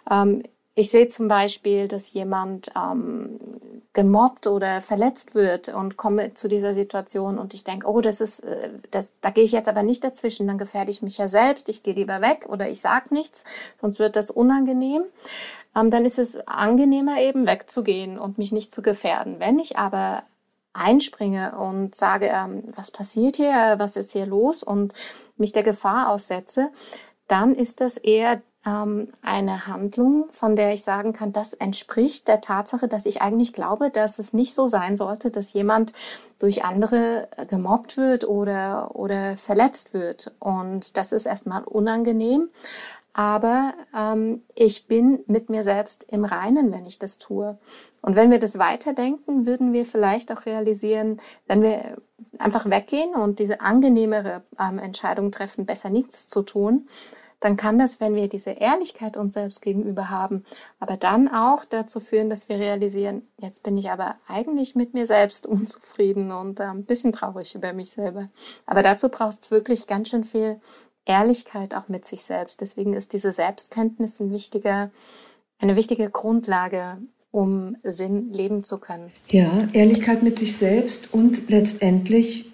ähm, 0.09 0.43
ich 0.73 0.89
sehe 0.89 1.09
zum 1.09 1.27
Beispiel, 1.27 1.89
dass 1.89 2.13
jemand 2.13 2.71
ähm, 2.77 3.39
gemobbt 3.93 4.47
oder 4.47 4.79
verletzt 4.79 5.35
wird 5.35 5.67
und 5.67 5.97
komme 5.97 6.33
zu 6.33 6.47
dieser 6.47 6.73
Situation 6.73 7.37
und 7.37 7.53
ich 7.53 7.65
denke, 7.65 7.87
oh, 7.87 7.99
das 7.99 8.21
ist, 8.21 8.39
äh, 8.45 8.69
das, 8.89 9.13
da 9.19 9.31
gehe 9.31 9.43
ich 9.43 9.51
jetzt 9.51 9.67
aber 9.67 9.83
nicht 9.83 10.03
dazwischen, 10.03 10.47
dann 10.47 10.57
gefährde 10.57 10.91
ich 10.91 11.01
mich 11.01 11.17
ja 11.17 11.27
selbst, 11.27 11.67
ich 11.67 11.83
gehe 11.83 11.93
lieber 11.93 12.21
weg 12.21 12.47
oder 12.47 12.69
ich 12.69 12.79
sag 12.79 13.11
nichts, 13.11 13.43
sonst 13.81 13.99
wird 13.99 14.15
das 14.15 14.31
unangenehm. 14.31 15.03
Ähm, 15.75 15.89
dann 15.89 16.05
ist 16.05 16.19
es 16.19 16.47
angenehmer 16.47 17.19
eben 17.19 17.47
wegzugehen 17.47 18.19
und 18.19 18.37
mich 18.37 18.51
nicht 18.51 18.73
zu 18.73 18.81
gefährden. 18.81 19.39
Wenn 19.39 19.59
ich 19.59 19.77
aber 19.77 20.23
einspringe 20.73 21.57
und 21.57 21.95
sage, 21.95 22.27
ähm, 22.27 22.63
was 22.75 22.91
passiert 22.91 23.37
hier, 23.37 23.75
was 23.77 23.95
ist 23.95 24.11
hier 24.11 24.25
los 24.25 24.63
und 24.63 24.93
mich 25.37 25.51
der 25.51 25.63
Gefahr 25.63 26.09
aussetze, 26.09 26.71
dann 27.27 27.55
ist 27.55 27.81
das 27.81 27.97
eher 27.97 28.41
ähm, 28.65 29.11
eine 29.21 29.67
Handlung, 29.67 30.25
von 30.29 30.55
der 30.55 30.73
ich 30.73 30.83
sagen 30.83 31.13
kann, 31.13 31.31
das 31.31 31.53
entspricht 31.53 32.27
der 32.27 32.41
Tatsache, 32.41 32.87
dass 32.87 33.05
ich 33.05 33.21
eigentlich 33.21 33.53
glaube, 33.53 33.89
dass 33.89 34.19
es 34.19 34.33
nicht 34.33 34.53
so 34.53 34.67
sein 34.67 34.97
sollte, 34.97 35.31
dass 35.31 35.53
jemand 35.53 35.93
durch 36.39 36.63
andere 36.63 37.27
gemobbt 37.49 37.97
wird 37.97 38.27
oder, 38.27 38.95
oder 38.95 39.37
verletzt 39.37 39.93
wird. 39.93 40.33
Und 40.39 40.97
das 40.97 41.11
ist 41.11 41.25
erstmal 41.25 41.63
unangenehm. 41.63 42.49
Aber 43.13 43.73
ähm, 43.97 44.43
ich 44.55 44.87
bin 44.87 45.23
mit 45.27 45.49
mir 45.49 45.63
selbst 45.63 46.05
im 46.09 46.23
Reinen, 46.23 46.71
wenn 46.71 46.85
ich 46.85 46.97
das 46.97 47.17
tue. 47.17 47.57
Und 48.01 48.15
wenn 48.15 48.31
wir 48.31 48.39
das 48.39 48.57
weiterdenken, 48.57 49.45
würden 49.45 49.73
wir 49.73 49.85
vielleicht 49.85 50.31
auch 50.31 50.45
realisieren, 50.45 51.19
wenn 51.47 51.61
wir 51.61 51.97
einfach 52.39 52.69
weggehen 52.69 53.13
und 53.13 53.39
diese 53.39 53.61
angenehmere 53.61 54.43
ähm, 54.59 54.79
Entscheidung 54.79 55.31
treffen, 55.31 55.65
besser 55.65 55.89
nichts 55.89 56.29
zu 56.29 56.41
tun, 56.41 56.87
dann 57.41 57.57
kann 57.57 57.79
das, 57.79 57.99
wenn 57.99 58.15
wir 58.15 58.29
diese 58.29 58.51
Ehrlichkeit 58.51 59.17
uns 59.17 59.33
selbst 59.33 59.61
gegenüber 59.61 60.09
haben, 60.09 60.45
aber 60.79 60.95
dann 60.95 61.27
auch 61.27 61.65
dazu 61.65 61.99
führen, 61.99 62.29
dass 62.29 62.49
wir 62.49 62.57
realisieren, 62.57 63.27
jetzt 63.39 63.63
bin 63.63 63.77
ich 63.77 63.89
aber 63.89 64.15
eigentlich 64.27 64.75
mit 64.75 64.93
mir 64.93 65.07
selbst 65.07 65.47
unzufrieden 65.47 66.31
und 66.31 66.59
äh, 66.59 66.65
ein 66.65 66.85
bisschen 66.85 67.11
traurig 67.11 67.55
über 67.55 67.73
mich 67.73 67.89
selber. 67.89 68.29
Aber 68.67 68.83
dazu 68.83 69.09
brauchst 69.09 69.47
du 69.47 69.51
wirklich 69.51 69.87
ganz 69.87 70.09
schön 70.09 70.23
viel 70.23 70.61
Ehrlichkeit 71.05 71.75
auch 71.75 71.87
mit 71.87 72.05
sich 72.05 72.21
selbst. 72.21 72.61
Deswegen 72.61 72.93
ist 72.93 73.13
diese 73.13 73.33
Selbstkenntnis 73.33 74.19
ein 74.19 74.31
wichtiger, 74.31 74.91
eine 75.59 75.75
wichtige 75.75 76.09
Grundlage, 76.09 76.97
um 77.31 77.77
Sinn 77.83 78.31
leben 78.33 78.63
zu 78.63 78.79
können. 78.79 79.11
Ja, 79.31 79.67
Ehrlichkeit 79.73 80.21
mit 80.21 80.37
sich 80.39 80.57
selbst 80.57 81.13
und 81.13 81.49
letztendlich, 81.49 82.51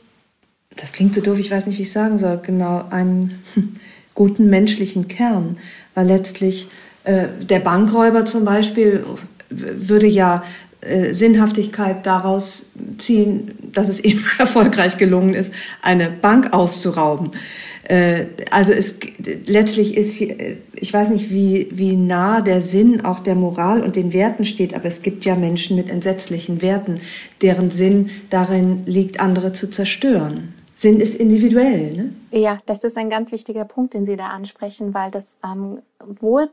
das 0.76 0.92
klingt 0.92 1.16
so 1.16 1.22
doof, 1.22 1.40
ich 1.40 1.52
weiß 1.52 1.66
nicht, 1.66 1.78
wie 1.78 1.84
ich 1.84 1.92
sagen 1.92 2.20
soll, 2.20 2.40
genau, 2.44 2.86
einen 2.90 3.44
guten 4.14 4.50
menschlichen 4.50 5.08
Kern, 5.08 5.58
weil 5.96 6.08
letztlich 6.08 6.70
äh, 7.04 7.28
der 7.42 7.60
Bankräuber 7.60 8.26
zum 8.26 8.46
Beispiel 8.46 9.04
würde 9.50 10.08
ja 10.08 10.44
äh, 10.82 11.14
Sinnhaftigkeit 11.14 12.06
daraus 12.06 12.68
ziehen, 13.00 13.52
dass 13.74 13.90
es 13.90 14.00
ihm 14.04 14.24
erfolgreich 14.38 14.98
gelungen 14.98 15.34
ist, 15.34 15.54
eine 15.82 16.10
Bank 16.10 16.54
auszurauben. 16.54 17.32
Äh, 17.88 18.28
also 18.52 18.74
es 18.74 18.96
letztlich 19.46 19.96
ist 19.96 20.16
hier, 20.16 20.58
ich 20.74 20.94
weiß 20.94 21.08
nicht, 21.10 21.30
wie, 21.30 21.70
wie 21.72 21.96
nah 21.96 22.42
der 22.42 22.62
Sinn 22.62 23.06
auch 23.06 23.22
der 23.22 23.36
Moral 23.36 23.82
und 23.82 23.96
den 23.96 24.12
Werten 24.12 24.44
steht, 24.44 24.74
aber 24.74 24.86
es 24.86 25.02
gibt 25.02 25.24
ja 25.24 25.36
Menschen 25.36 25.78
mit 25.78 25.90
entsetzlichen 25.90 26.62
Werten, 26.62 27.00
deren 27.42 27.72
Sinn 27.72 28.10
darin 28.30 28.86
liegt, 28.86 29.22
andere 29.22 29.54
zu 29.54 29.72
zerstören. 29.72 30.54
Sinn 30.76 31.00
ist 31.00 31.16
individuell. 31.16 31.94
Ne? 31.94 32.14
Ja, 32.32 32.58
das 32.66 32.84
ist 32.84 32.98
ein 32.98 33.10
ganz 33.10 33.32
wichtiger 33.32 33.64
Punkt, 33.64 33.94
den 33.94 34.06
Sie 34.06 34.18
da 34.18 34.28
ansprechen, 34.28 34.94
weil 34.94 35.10
das 35.10 35.38
ähm, 35.44 35.80
wohl 36.06 36.50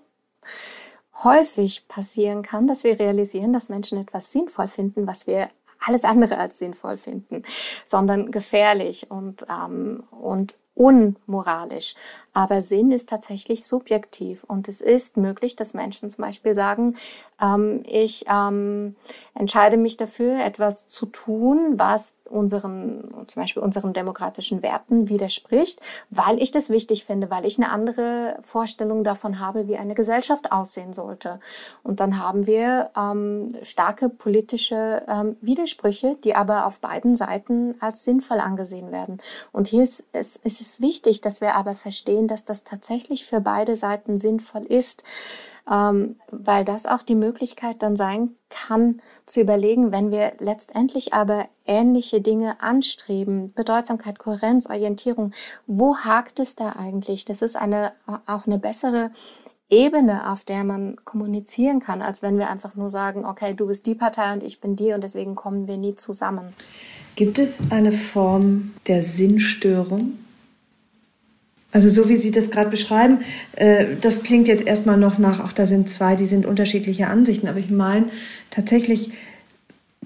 häufig 1.24 1.88
passieren 1.88 2.42
kann, 2.42 2.68
dass 2.68 2.84
wir 2.84 2.98
realisieren, 2.98 3.52
dass 3.52 3.68
Menschen 3.68 3.98
etwas 3.98 4.30
sinnvoll 4.30 4.68
finden, 4.68 5.06
was 5.06 5.26
wir 5.26 5.48
alles 5.80 6.04
andere 6.04 6.38
als 6.38 6.58
sinnvoll 6.58 6.96
finden, 6.96 7.42
sondern 7.84 8.30
gefährlich 8.30 9.10
und, 9.10 9.44
ähm, 9.50 10.04
und 10.10 10.56
unmoralisch. 10.74 11.94
Aber 12.34 12.62
Sinn 12.62 12.90
ist 12.90 13.08
tatsächlich 13.08 13.64
subjektiv 13.64 14.44
und 14.44 14.68
es 14.68 14.80
ist 14.80 15.16
möglich, 15.16 15.54
dass 15.54 15.72
Menschen 15.72 16.10
zum 16.10 16.24
Beispiel 16.24 16.54
sagen, 16.54 16.96
ähm, 17.40 17.82
ich 17.86 18.24
ähm, 18.28 18.96
entscheide 19.34 19.76
mich 19.76 19.96
dafür, 19.96 20.44
etwas 20.44 20.86
zu 20.86 21.06
tun, 21.06 21.74
was 21.76 22.18
unseren, 22.28 23.24
zum 23.26 23.42
Beispiel 23.42 23.62
unseren 23.62 23.92
demokratischen 23.92 24.62
Werten 24.62 25.08
widerspricht, 25.08 25.80
weil 26.10 26.42
ich 26.42 26.50
das 26.50 26.70
wichtig 26.70 27.04
finde, 27.04 27.30
weil 27.30 27.46
ich 27.46 27.58
eine 27.58 27.70
andere 27.70 28.38
Vorstellung 28.40 29.04
davon 29.04 29.38
habe, 29.40 29.68
wie 29.68 29.76
eine 29.76 29.94
Gesellschaft 29.94 30.52
aussehen 30.52 30.92
sollte. 30.92 31.40
Und 31.82 32.00
dann 32.00 32.18
haben 32.18 32.46
wir 32.46 32.90
ähm, 32.96 33.54
starke 33.62 34.08
politische 34.08 35.04
ähm, 35.08 35.36
Widersprüche, 35.40 36.16
die 36.24 36.34
aber 36.34 36.66
auf 36.66 36.80
beiden 36.80 37.14
Seiten 37.14 37.76
als 37.80 38.04
sinnvoll 38.04 38.40
angesehen 38.40 38.90
werden. 38.90 39.20
Und 39.52 39.68
hier 39.68 39.82
ist 39.82 40.08
es, 40.12 40.36
ist 40.36 40.60
es 40.60 40.80
wichtig, 40.80 41.20
dass 41.20 41.40
wir 41.40 41.54
aber 41.54 41.74
verstehen, 41.74 42.23
sehen, 42.24 42.28
dass 42.28 42.44
das 42.44 42.64
tatsächlich 42.64 43.24
für 43.26 43.40
beide 43.40 43.76
Seiten 43.76 44.18
sinnvoll 44.18 44.62
ist, 44.62 45.04
ähm, 45.70 46.16
weil 46.30 46.64
das 46.64 46.86
auch 46.86 47.02
die 47.02 47.14
Möglichkeit 47.14 47.82
dann 47.82 47.96
sein 47.96 48.30
kann, 48.50 49.00
zu 49.26 49.40
überlegen, 49.40 49.92
wenn 49.92 50.10
wir 50.10 50.32
letztendlich 50.38 51.14
aber 51.14 51.46
ähnliche 51.66 52.20
Dinge 52.20 52.60
anstreben, 52.60 53.52
Bedeutsamkeit, 53.54 54.18
Kohärenz, 54.18 54.66
Orientierung, 54.66 55.32
wo 55.66 55.96
hakt 55.96 56.38
es 56.38 56.54
da 56.54 56.70
eigentlich? 56.72 57.24
Das 57.24 57.42
ist 57.42 57.56
eine, 57.56 57.92
auch 58.26 58.46
eine 58.46 58.58
bessere 58.58 59.10
Ebene, 59.70 60.30
auf 60.30 60.44
der 60.44 60.62
man 60.62 60.96
kommunizieren 61.04 61.80
kann, 61.80 62.02
als 62.02 62.20
wenn 62.20 62.38
wir 62.38 62.50
einfach 62.50 62.74
nur 62.74 62.90
sagen, 62.90 63.24
okay, 63.24 63.54
du 63.54 63.66
bist 63.66 63.86
die 63.86 63.94
Partei 63.94 64.34
und 64.34 64.42
ich 64.42 64.60
bin 64.60 64.76
die 64.76 64.92
und 64.92 65.02
deswegen 65.02 65.34
kommen 65.34 65.66
wir 65.66 65.78
nie 65.78 65.94
zusammen. 65.94 66.52
Gibt 67.16 67.38
es 67.38 67.58
eine 67.70 67.92
Form 67.92 68.74
der 68.86 69.02
Sinnstörung? 69.02 70.23
Also 71.74 71.88
so 71.88 72.08
wie 72.08 72.16
Sie 72.16 72.30
das 72.30 72.50
gerade 72.50 72.70
beschreiben, 72.70 73.24
äh, 73.56 73.96
das 74.00 74.22
klingt 74.22 74.46
jetzt 74.46 74.64
erstmal 74.64 74.96
noch 74.96 75.18
nach, 75.18 75.40
ach, 75.40 75.52
da 75.52 75.66
sind 75.66 75.90
zwei, 75.90 76.14
die 76.14 76.26
sind 76.26 76.46
unterschiedliche 76.46 77.08
Ansichten, 77.08 77.48
aber 77.48 77.58
ich 77.58 77.68
meine 77.68 78.06
tatsächlich, 78.50 79.10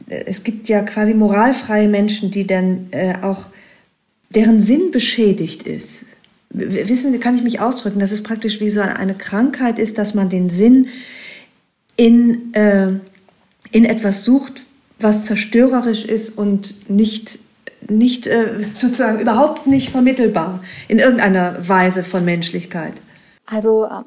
äh, 0.08 0.24
es 0.24 0.44
gibt 0.44 0.70
ja 0.70 0.80
quasi 0.80 1.12
moralfreie 1.12 1.86
Menschen, 1.86 2.30
die 2.30 2.46
dann 2.46 2.86
äh, 2.92 3.16
auch, 3.20 3.48
deren 4.30 4.62
Sinn 4.62 4.92
beschädigt 4.92 5.64
ist. 5.64 6.06
Wissen 6.48 7.12
Sie, 7.12 7.18
kann 7.18 7.36
ich 7.36 7.42
mich 7.42 7.60
ausdrücken, 7.60 8.00
dass 8.00 8.12
es 8.12 8.22
praktisch 8.22 8.60
wie 8.60 8.70
so 8.70 8.80
eine 8.80 9.14
Krankheit 9.14 9.78
ist, 9.78 9.98
dass 9.98 10.14
man 10.14 10.30
den 10.30 10.48
Sinn 10.48 10.88
in, 11.96 12.54
äh, 12.54 12.92
in 13.72 13.84
etwas 13.84 14.24
sucht, 14.24 14.64
was 15.00 15.26
zerstörerisch 15.26 16.06
ist 16.06 16.30
und 16.38 16.88
nicht 16.88 17.38
nicht 17.90 18.26
äh, 18.26 18.64
sozusagen 18.74 19.20
überhaupt 19.20 19.66
nicht 19.66 19.90
vermittelbar 19.90 20.60
in 20.88 20.98
irgendeiner 20.98 21.68
Weise 21.68 22.04
von 22.04 22.24
Menschlichkeit. 22.24 22.94
Also 23.46 23.84
äh, 23.84 24.02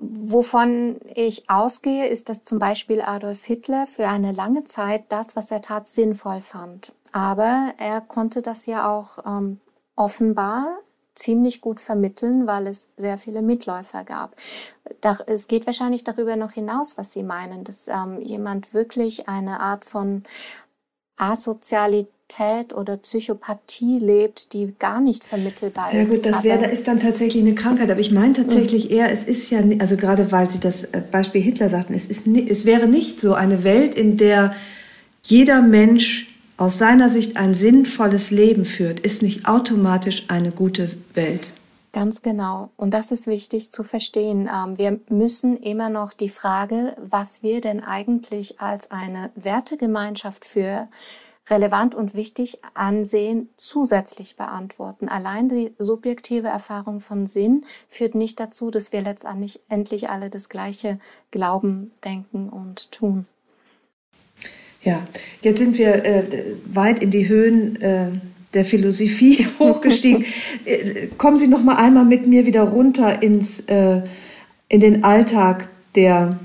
wovon 0.00 0.96
ich 1.14 1.48
ausgehe, 1.50 2.08
ist, 2.08 2.28
dass 2.28 2.42
zum 2.42 2.58
Beispiel 2.58 3.00
Adolf 3.00 3.44
Hitler 3.44 3.86
für 3.86 4.08
eine 4.08 4.32
lange 4.32 4.64
Zeit 4.64 5.04
das, 5.08 5.36
was 5.36 5.50
er 5.50 5.60
tat, 5.60 5.86
sinnvoll 5.86 6.40
fand. 6.40 6.92
Aber 7.12 7.72
er 7.78 8.00
konnte 8.00 8.42
das 8.42 8.66
ja 8.66 8.90
auch 8.90 9.18
ähm, 9.26 9.60
offenbar 9.96 10.78
ziemlich 11.14 11.60
gut 11.60 11.80
vermitteln, 11.80 12.46
weil 12.46 12.68
es 12.68 12.90
sehr 12.96 13.18
viele 13.18 13.42
Mitläufer 13.42 14.04
gab. 14.04 14.36
Es 15.26 15.48
geht 15.48 15.66
wahrscheinlich 15.66 16.04
darüber 16.04 16.36
noch 16.36 16.52
hinaus, 16.52 16.96
was 16.96 17.12
Sie 17.12 17.24
meinen, 17.24 17.64
dass 17.64 17.88
ähm, 17.88 18.20
jemand 18.20 18.72
wirklich 18.72 19.28
eine 19.28 19.58
Art 19.58 19.84
von 19.84 20.22
Asozialität 21.16 22.12
Aggressivität 22.28 22.74
oder 22.74 22.96
Psychopathie 22.96 23.98
lebt, 23.98 24.52
die 24.52 24.74
gar 24.78 25.00
nicht 25.00 25.24
vermittelbar 25.24 25.92
ist. 25.92 26.10
Ja 26.10 26.16
gut, 26.16 26.26
das 26.26 26.44
wäre, 26.44 26.66
ist 26.66 26.86
dann 26.86 27.00
tatsächlich 27.00 27.42
eine 27.42 27.54
Krankheit. 27.54 27.90
Aber 27.90 28.00
ich 28.00 28.10
meine 28.10 28.34
tatsächlich 28.34 28.86
mhm. 28.86 28.96
eher, 28.96 29.12
es 29.12 29.24
ist 29.24 29.50
ja, 29.50 29.60
also 29.78 29.96
gerade 29.96 30.30
weil 30.32 30.50
Sie 30.50 30.60
das 30.60 30.84
äh, 30.84 31.02
Beispiel 31.10 31.40
Hitler 31.40 31.68
sagten, 31.68 31.94
es, 31.94 32.06
ist, 32.06 32.26
es 32.26 32.64
wäre 32.64 32.86
nicht 32.86 33.20
so 33.20 33.34
eine 33.34 33.64
Welt, 33.64 33.94
in 33.94 34.16
der 34.16 34.54
jeder 35.22 35.62
Mensch 35.62 36.28
aus 36.56 36.78
seiner 36.78 37.08
Sicht 37.08 37.36
ein 37.36 37.54
sinnvolles 37.54 38.30
Leben 38.30 38.64
führt, 38.64 39.00
ist 39.00 39.22
nicht 39.22 39.46
automatisch 39.46 40.24
eine 40.28 40.50
gute 40.50 40.90
Welt. 41.14 41.50
Ganz 41.92 42.20
genau. 42.20 42.70
Und 42.76 42.92
das 42.92 43.10
ist 43.12 43.26
wichtig 43.26 43.72
zu 43.72 43.82
verstehen. 43.82 44.48
Ähm, 44.52 44.76
wir 44.76 45.00
müssen 45.08 45.56
immer 45.56 45.88
noch 45.88 46.12
die 46.12 46.28
Frage, 46.28 46.94
was 47.00 47.42
wir 47.42 47.60
denn 47.60 47.82
eigentlich 47.82 48.60
als 48.60 48.90
eine 48.90 49.30
Wertegemeinschaft 49.36 50.44
für 50.44 50.88
relevant 51.50 51.94
und 51.94 52.14
wichtig 52.14 52.58
ansehen, 52.74 53.48
zusätzlich 53.56 54.36
beantworten. 54.36 55.08
Allein 55.08 55.48
die 55.48 55.72
subjektive 55.78 56.48
Erfahrung 56.48 57.00
von 57.00 57.26
Sinn 57.26 57.64
führt 57.88 58.14
nicht 58.14 58.38
dazu, 58.40 58.70
dass 58.70 58.92
wir 58.92 59.02
letztendlich 59.02 59.60
endlich 59.68 60.10
alle 60.10 60.30
das 60.30 60.48
Gleiche 60.48 60.98
glauben, 61.30 61.92
denken 62.04 62.48
und 62.48 62.92
tun. 62.92 63.26
Ja, 64.82 65.06
jetzt 65.42 65.58
sind 65.58 65.76
wir 65.76 66.04
äh, 66.04 66.54
weit 66.66 67.00
in 67.00 67.10
die 67.10 67.28
Höhen 67.28 67.80
äh, 67.80 68.12
der 68.54 68.64
Philosophie 68.64 69.46
hochgestiegen. 69.58 70.24
Äh, 70.64 71.08
kommen 71.18 71.38
Sie 71.38 71.48
noch 71.48 71.62
mal 71.62 71.76
einmal 71.76 72.04
mit 72.04 72.26
mir 72.26 72.46
wieder 72.46 72.62
runter 72.62 73.22
ins 73.22 73.60
äh, 73.60 74.02
in 74.68 74.80
den 74.80 75.04
Alltag 75.04 75.68
der 75.94 76.38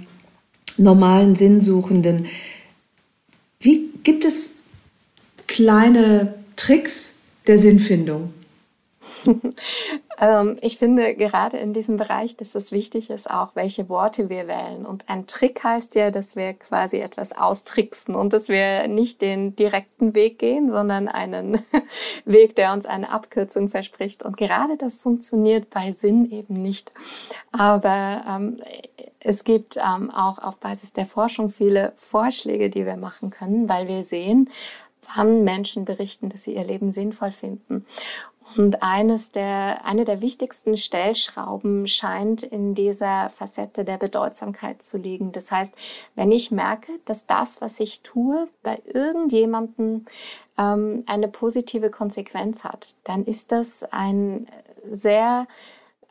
normalen 0.77 1.35
Sinnsuchenden 1.35 2.27
Wie 3.59 3.89
gibt 4.03 4.25
es 4.25 4.55
kleine 5.53 6.33
Tricks 6.55 7.13
der 7.45 7.59
Sinnfindung? 7.59 8.33
ähm, 10.19 10.57
ich 10.61 10.79
finde 10.79 11.13
gerade 11.13 11.57
in 11.57 11.73
diesem 11.73 11.97
Bereich, 11.97 12.35
dass 12.35 12.55
es 12.55 12.71
wichtig 12.71 13.11
ist, 13.11 13.29
auch 13.29 13.55
welche 13.55 13.87
Worte 13.87 14.29
wir 14.29 14.47
wählen. 14.47 14.83
Und 14.83 15.09
ein 15.09 15.27
Trick 15.27 15.63
heißt 15.63 15.93
ja, 15.93 16.09
dass 16.09 16.35
wir 16.35 16.53
quasi 16.53 16.97
etwas 16.97 17.37
austricksen 17.37 18.15
und 18.15 18.33
dass 18.33 18.49
wir 18.49 18.87
nicht 18.87 19.21
den 19.21 19.55
direkten 19.55 20.15
Weg 20.15 20.39
gehen, 20.39 20.71
sondern 20.71 21.07
einen 21.07 21.61
Weg, 22.25 22.55
der 22.55 22.73
uns 22.73 22.87
eine 22.87 23.11
Abkürzung 23.11 23.69
verspricht. 23.69 24.23
Und 24.23 24.37
gerade 24.37 24.75
das 24.75 24.95
funktioniert 24.95 25.69
bei 25.69 25.91
Sinn 25.91 26.31
eben 26.31 26.55
nicht. 26.55 26.91
Aber 27.51 28.23
ähm, 28.27 28.59
es 29.19 29.43
gibt 29.43 29.77
ähm, 29.77 30.09
auch 30.09 30.39
auf 30.39 30.57
Basis 30.57 30.93
der 30.93 31.05
Forschung 31.05 31.49
viele 31.49 31.93
Vorschläge, 31.95 32.71
die 32.71 32.87
wir 32.87 32.97
machen 32.97 33.29
können, 33.29 33.69
weil 33.69 33.87
wir 33.87 34.01
sehen, 34.01 34.49
wann 35.15 35.43
Menschen 35.43 35.85
berichten, 35.85 36.29
dass 36.29 36.43
sie 36.43 36.55
ihr 36.55 36.63
Leben 36.63 36.91
sinnvoll 36.91 37.31
finden. 37.31 37.85
Und 38.55 38.83
eines 38.83 39.31
der, 39.31 39.85
eine 39.85 40.05
der 40.05 40.21
wichtigsten 40.21 40.77
Stellschrauben 40.77 41.87
scheint 41.87 42.43
in 42.43 42.75
dieser 42.75 43.29
Facette 43.31 43.83
der 43.83 43.97
Bedeutsamkeit 43.97 44.81
zu 44.81 44.97
liegen. 44.97 45.31
Das 45.31 45.51
heißt, 45.51 45.73
wenn 46.15 46.31
ich 46.31 46.51
merke, 46.51 46.91
dass 47.05 47.25
das, 47.25 47.61
was 47.61 47.79
ich 47.79 48.01
tue, 48.01 48.47
bei 48.61 48.79
irgendjemandem 48.85 50.05
ähm, 50.57 51.03
eine 51.07 51.29
positive 51.29 51.89
Konsequenz 51.89 52.63
hat, 52.63 52.95
dann 53.05 53.25
ist 53.25 53.51
das 53.51 53.83
ein 53.91 54.47
sehr 54.89 55.47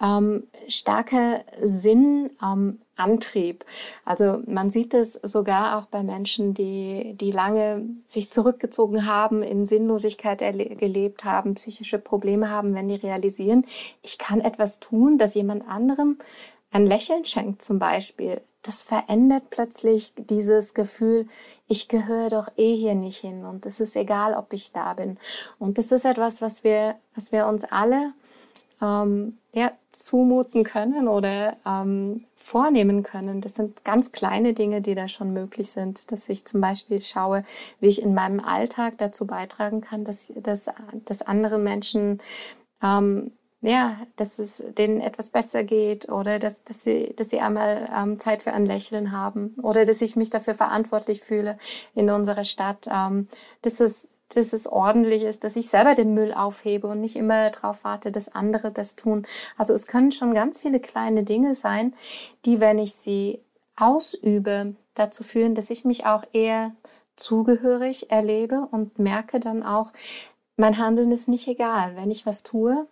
ähm, 0.01 0.49
starker 0.67 1.45
Sinn, 1.63 2.31
ähm, 2.43 2.81
Antrieb. 3.03 3.65
Also 4.05 4.41
man 4.47 4.71
sieht 4.71 4.95
es 4.95 5.15
sogar 5.23 5.79
auch 5.79 5.87
bei 5.87 6.03
Menschen, 6.03 6.55
die, 6.55 7.15
die 7.21 7.33
lange 7.33 7.85
sich 8.07 8.31
zurückgezogen 8.31 9.07
haben, 9.07 9.43
in 9.43 9.67
Sinnlosigkeit 9.67 10.39
gelebt 10.79 11.25
haben, 11.25 11.55
psychische 11.55 11.99
Probleme 11.99 12.51
haben, 12.51 12.75
wenn 12.75 12.89
die 12.89 12.95
realisieren, 12.95 13.67
ich 14.03 14.19
kann 14.19 14.41
etwas 14.41 14.81
tun, 14.81 15.19
das 15.19 15.35
jemand 15.35 15.69
anderem 15.69 16.19
ein 16.71 16.87
Lächeln 16.87 17.25
schenkt 17.25 17.63
zum 17.63 17.79
Beispiel. 17.79 18.41
Das 18.63 18.83
verändert 18.83 19.51
plötzlich 19.51 20.13
dieses 20.17 20.73
Gefühl, 20.73 21.27
ich 21.67 21.89
gehöre 21.89 22.31
doch 22.31 22.49
eh 22.57 22.75
hier 22.77 22.95
nicht 22.95 23.19
hin 23.19 23.45
und 23.45 23.67
es 23.67 23.81
ist 23.81 23.97
egal, 23.97 24.35
ob 24.35 24.53
ich 24.53 24.73
da 24.73 24.95
bin. 24.95 25.19
Und 25.59 25.79
das 25.79 25.91
ist 25.91 26.05
etwas, 26.05 26.41
was 26.41 26.63
wir, 26.63 26.95
was 27.15 27.33
wir 27.33 27.47
uns 27.47 27.65
alle 27.65 28.13
ähm, 28.81 29.37
ja, 29.55 29.73
zumuten 29.93 30.65
können 30.65 31.09
oder 31.09 31.57
ähm, 31.67 32.25
vornehmen 32.35 33.03
können. 33.03 33.43
Das 33.43 33.55
sind 33.55 33.85
ganz 33.85 34.11
kleine 34.11 34.55
Dinge, 34.55 34.81
die 34.81 34.95
da 34.95 35.09
schon 35.09 35.33
möglich 35.35 35.71
sind, 35.71 36.11
dass 36.11 36.29
ich 36.31 36.47
zum 36.47 36.63
Beispiel 36.63 37.03
schaue, 37.03 37.45
wie 37.81 37.89
ich 37.89 38.03
in 38.03 38.15
meinem 38.15 38.41
Alltag 38.41 38.95
dazu 38.99 39.27
beitragen 39.27 39.83
kann, 39.83 40.05
dass, 40.05 40.33
dass, 40.37 40.71
dass 41.05 41.23
andere 41.23 41.59
Menschen 41.59 42.23
ähm, 42.83 43.33
ja, 43.63 43.97
dass 44.17 44.41
es 44.41 44.63
denen 44.77 45.01
etwas 45.01 45.29
besser 45.29 45.63
geht 45.63 46.09
oder 46.09 46.41
dass, 46.41 46.65
dass, 46.65 46.83
sie, 46.83 47.15
dass 47.17 47.31
sie 47.31 47.39
einmal 47.39 47.89
ähm, 47.97 48.19
Zeit 48.19 48.43
für 48.43 48.53
ein 48.53 48.67
Lächeln 48.67 49.13
haben 49.13 49.55
oder 49.63 49.85
dass 49.85 50.01
ich 50.01 50.17
mich 50.17 50.31
dafür 50.31 50.55
verantwortlich 50.55 51.21
fühle 51.21 51.57
in 51.95 52.11
unserer 52.11 52.45
Stadt, 52.45 52.89
ähm, 52.93 53.29
dass 53.63 53.79
es 53.79 54.09
dass 54.37 54.53
es 54.53 54.67
ordentlich 54.67 55.23
ist, 55.23 55.45
dass 55.45 55.57
ich 55.57 55.69
selber 55.69 55.95
den 55.95 56.15
Müll 56.15 56.33
aufhebe 56.33 56.87
und 56.87 57.01
nicht 57.01 57.17
immer 57.17 57.51
darauf 57.51 57.85
warte, 57.85 58.13
dass 58.13 58.35
andere 58.35 58.71
das 58.71 58.97
tun. 58.97 59.27
Also 59.57 59.73
es 59.73 59.87
können 59.87 60.13
schon 60.13 60.35
ganz 60.35 60.59
viele 60.59 60.81
kleine 60.81 61.23
Dinge 61.23 61.55
sein, 61.55 61.95
die, 62.45 62.61
wenn 62.61 62.79
ich 62.79 62.95
sie 62.95 63.41
ausübe, 63.77 64.75
dazu 64.95 65.25
führen, 65.25 65.55
dass 65.55 65.71
ich 65.71 65.85
mich 65.85 66.05
auch 66.05 66.23
eher 66.33 66.73
zugehörig 67.17 68.11
erlebe 68.11 68.69
und 68.71 68.99
merke 68.99 69.41
dann 69.41 69.63
auch, 69.63 69.93
mein 70.57 70.79
Handeln 70.79 71.13
ist 71.13 71.29
nicht 71.29 71.49
egal. 71.49 71.97
Wenn 71.97 72.11
ich 72.11 72.27
was 72.27 72.43
tue, 72.43 72.87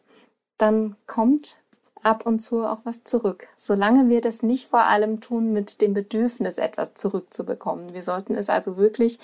dann 0.56 0.96
kommt 1.06 1.56
ab 2.02 2.26
und 2.26 2.40
zu 2.40 2.66
auch 2.66 2.80
was 2.84 3.04
zurück. 3.04 3.46
Solange 3.56 4.08
wir 4.08 4.20
das 4.20 4.42
nicht 4.42 4.68
vor 4.68 4.84
allem 4.84 5.20
tun 5.20 5.52
mit 5.52 5.80
dem 5.80 5.94
Bedürfnis, 5.94 6.58
etwas 6.58 6.94
zurückzubekommen. 6.94 7.94
Wir 7.94 8.02
sollten 8.02 8.34
es 8.34 8.48
also 8.48 8.76
wirklich 8.76 9.18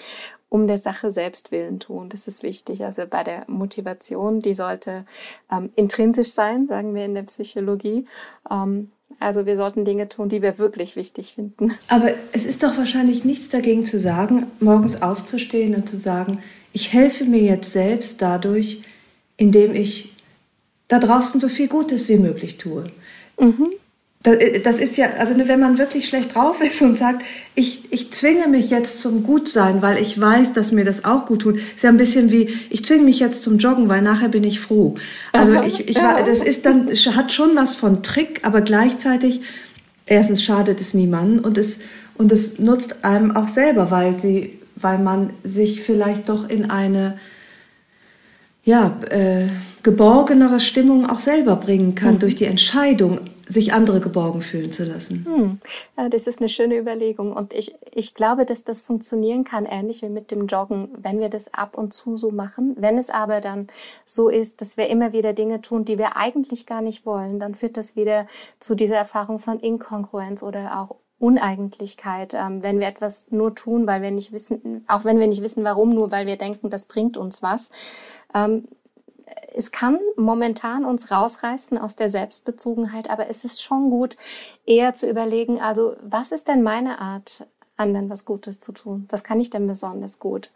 um 0.48 0.66
der 0.66 0.78
Sache 0.78 1.10
selbst 1.10 1.52
willen 1.52 1.80
tun. 1.80 2.08
Das 2.08 2.28
ist 2.28 2.42
wichtig. 2.42 2.84
Also 2.84 3.02
bei 3.08 3.24
der 3.24 3.44
Motivation, 3.48 4.40
die 4.40 4.54
sollte 4.54 5.04
ähm, 5.50 5.70
intrinsisch 5.74 6.32
sein, 6.32 6.66
sagen 6.66 6.94
wir 6.94 7.04
in 7.04 7.14
der 7.14 7.24
Psychologie. 7.24 8.06
Ähm, 8.50 8.90
also 9.18 9.46
wir 9.46 9.56
sollten 9.56 9.84
Dinge 9.84 10.08
tun, 10.08 10.28
die 10.28 10.42
wir 10.42 10.58
wirklich 10.58 10.94
wichtig 10.96 11.34
finden. 11.34 11.74
Aber 11.88 12.10
es 12.32 12.44
ist 12.44 12.62
doch 12.62 12.76
wahrscheinlich 12.76 13.24
nichts 13.24 13.48
dagegen 13.48 13.86
zu 13.86 13.98
sagen, 13.98 14.46
morgens 14.60 15.00
aufzustehen 15.00 15.74
und 15.74 15.88
zu 15.88 15.98
sagen, 15.98 16.40
ich 16.72 16.92
helfe 16.92 17.24
mir 17.24 17.40
jetzt 17.40 17.72
selbst 17.72 18.20
dadurch, 18.20 18.82
indem 19.36 19.74
ich 19.74 20.15
da 20.88 20.98
draußen 20.98 21.40
so 21.40 21.48
viel 21.48 21.68
Gutes 21.68 22.08
wie 22.08 22.16
möglich 22.16 22.58
tue. 22.58 22.84
Mhm. 23.38 23.72
Äh, 24.26 24.60
das 24.60 24.78
ist 24.78 24.96
ja, 24.96 25.10
also 25.18 25.34
wenn 25.36 25.60
man 25.60 25.78
wirklich 25.78 26.06
schlecht 26.06 26.34
drauf 26.34 26.60
ist 26.60 26.82
und 26.82 26.98
sagt, 26.98 27.24
ich, 27.54 27.92
ich 27.92 28.12
zwinge 28.12 28.48
mich 28.48 28.70
jetzt 28.70 29.00
zum 29.00 29.22
Gutsein, 29.22 29.82
weil 29.82 29.98
ich 29.98 30.20
weiß, 30.20 30.52
dass 30.52 30.72
mir 30.72 30.84
das 30.84 31.04
auch 31.04 31.26
gut 31.26 31.42
tut, 31.42 31.56
ist 31.56 31.82
ja 31.82 31.90
ein 31.90 31.96
bisschen 31.96 32.30
wie, 32.30 32.48
ich 32.70 32.84
zwinge 32.84 33.04
mich 33.04 33.18
jetzt 33.18 33.42
zum 33.42 33.58
Joggen, 33.58 33.88
weil 33.88 34.02
nachher 34.02 34.28
bin 34.28 34.44
ich 34.44 34.60
froh. 34.60 34.96
Also 35.32 35.62
ich, 35.62 35.88
ich 35.88 35.96
war, 35.96 36.22
das 36.22 36.38
ist 36.38 36.66
dann, 36.66 36.88
hat 36.88 37.32
schon 37.32 37.54
was 37.54 37.76
von 37.76 38.02
Trick, 38.02 38.40
aber 38.42 38.60
gleichzeitig, 38.60 39.42
erstens 40.06 40.42
schadet 40.42 40.80
es 40.80 40.94
niemandem 40.94 41.44
und 41.44 41.58
es, 41.58 41.80
und 42.16 42.32
es 42.32 42.58
nutzt 42.58 43.04
einem 43.04 43.36
auch 43.36 43.48
selber, 43.48 43.90
weil 43.90 44.18
sie, 44.18 44.58
weil 44.76 44.98
man 44.98 45.32
sich 45.42 45.82
vielleicht 45.82 46.28
doch 46.28 46.48
in 46.48 46.70
eine, 46.70 47.18
ja, 48.64 48.98
äh, 49.10 49.46
geborgenere 49.86 50.58
Stimmung 50.58 51.08
auch 51.08 51.20
selber 51.20 51.54
bringen 51.54 51.94
kann 51.94 52.14
mhm. 52.14 52.18
durch 52.18 52.34
die 52.34 52.46
Entscheidung, 52.46 53.20
sich 53.48 53.72
andere 53.72 54.00
geborgen 54.00 54.40
fühlen 54.40 54.72
zu 54.72 54.82
lassen. 54.82 55.24
Hm. 55.24 55.58
Ja, 55.96 56.08
das 56.08 56.26
ist 56.26 56.40
eine 56.40 56.48
schöne 56.48 56.76
Überlegung. 56.76 57.32
Und 57.32 57.52
ich, 57.52 57.76
ich 57.94 58.12
glaube, 58.12 58.44
dass 58.44 58.64
das 58.64 58.80
funktionieren 58.80 59.44
kann, 59.44 59.64
ähnlich 59.64 60.02
wie 60.02 60.08
mit 60.08 60.32
dem 60.32 60.48
Joggen, 60.48 60.88
wenn 60.98 61.20
wir 61.20 61.28
das 61.28 61.54
ab 61.54 61.78
und 61.78 61.94
zu 61.94 62.16
so 62.16 62.32
machen. 62.32 62.74
Wenn 62.76 62.98
es 62.98 63.10
aber 63.10 63.40
dann 63.40 63.68
so 64.04 64.28
ist, 64.28 64.60
dass 64.60 64.76
wir 64.76 64.88
immer 64.88 65.12
wieder 65.12 65.32
Dinge 65.32 65.60
tun, 65.60 65.84
die 65.84 65.98
wir 65.98 66.16
eigentlich 66.16 66.66
gar 66.66 66.82
nicht 66.82 67.06
wollen, 67.06 67.38
dann 67.38 67.54
führt 67.54 67.76
das 67.76 67.94
wieder 67.94 68.26
zu 68.58 68.74
dieser 68.74 68.96
Erfahrung 68.96 69.38
von 69.38 69.60
Inkongruenz 69.60 70.42
oder 70.42 70.80
auch 70.80 70.96
Uneigentlichkeit, 71.20 72.34
ähm, 72.34 72.64
wenn 72.64 72.80
wir 72.80 72.88
etwas 72.88 73.30
nur 73.30 73.54
tun, 73.54 73.86
weil 73.86 74.02
wir 74.02 74.10
nicht 74.10 74.32
wissen, 74.32 74.84
auch 74.88 75.04
wenn 75.04 75.20
wir 75.20 75.28
nicht 75.28 75.42
wissen, 75.42 75.62
warum, 75.62 75.94
nur 75.94 76.10
weil 76.10 76.26
wir 76.26 76.36
denken, 76.36 76.70
das 76.70 76.86
bringt 76.86 77.16
uns 77.16 77.40
was. 77.40 77.70
Ähm, 78.34 78.64
es 79.54 79.72
kann 79.72 79.98
momentan 80.16 80.84
uns 80.84 81.10
rausreißen 81.10 81.78
aus 81.78 81.96
der 81.96 82.10
Selbstbezogenheit, 82.10 83.10
aber 83.10 83.28
es 83.28 83.44
ist 83.44 83.62
schon 83.62 83.90
gut, 83.90 84.16
eher 84.66 84.94
zu 84.94 85.08
überlegen, 85.08 85.60
also 85.60 85.96
was 86.02 86.32
ist 86.32 86.48
denn 86.48 86.62
meine 86.62 87.00
Art, 87.00 87.46
anderen 87.76 88.08
was 88.08 88.24
Gutes 88.24 88.60
zu 88.60 88.72
tun? 88.72 89.06
Was 89.10 89.24
kann 89.24 89.40
ich 89.40 89.50
denn 89.50 89.66
besonders 89.66 90.18
gut? 90.18 90.50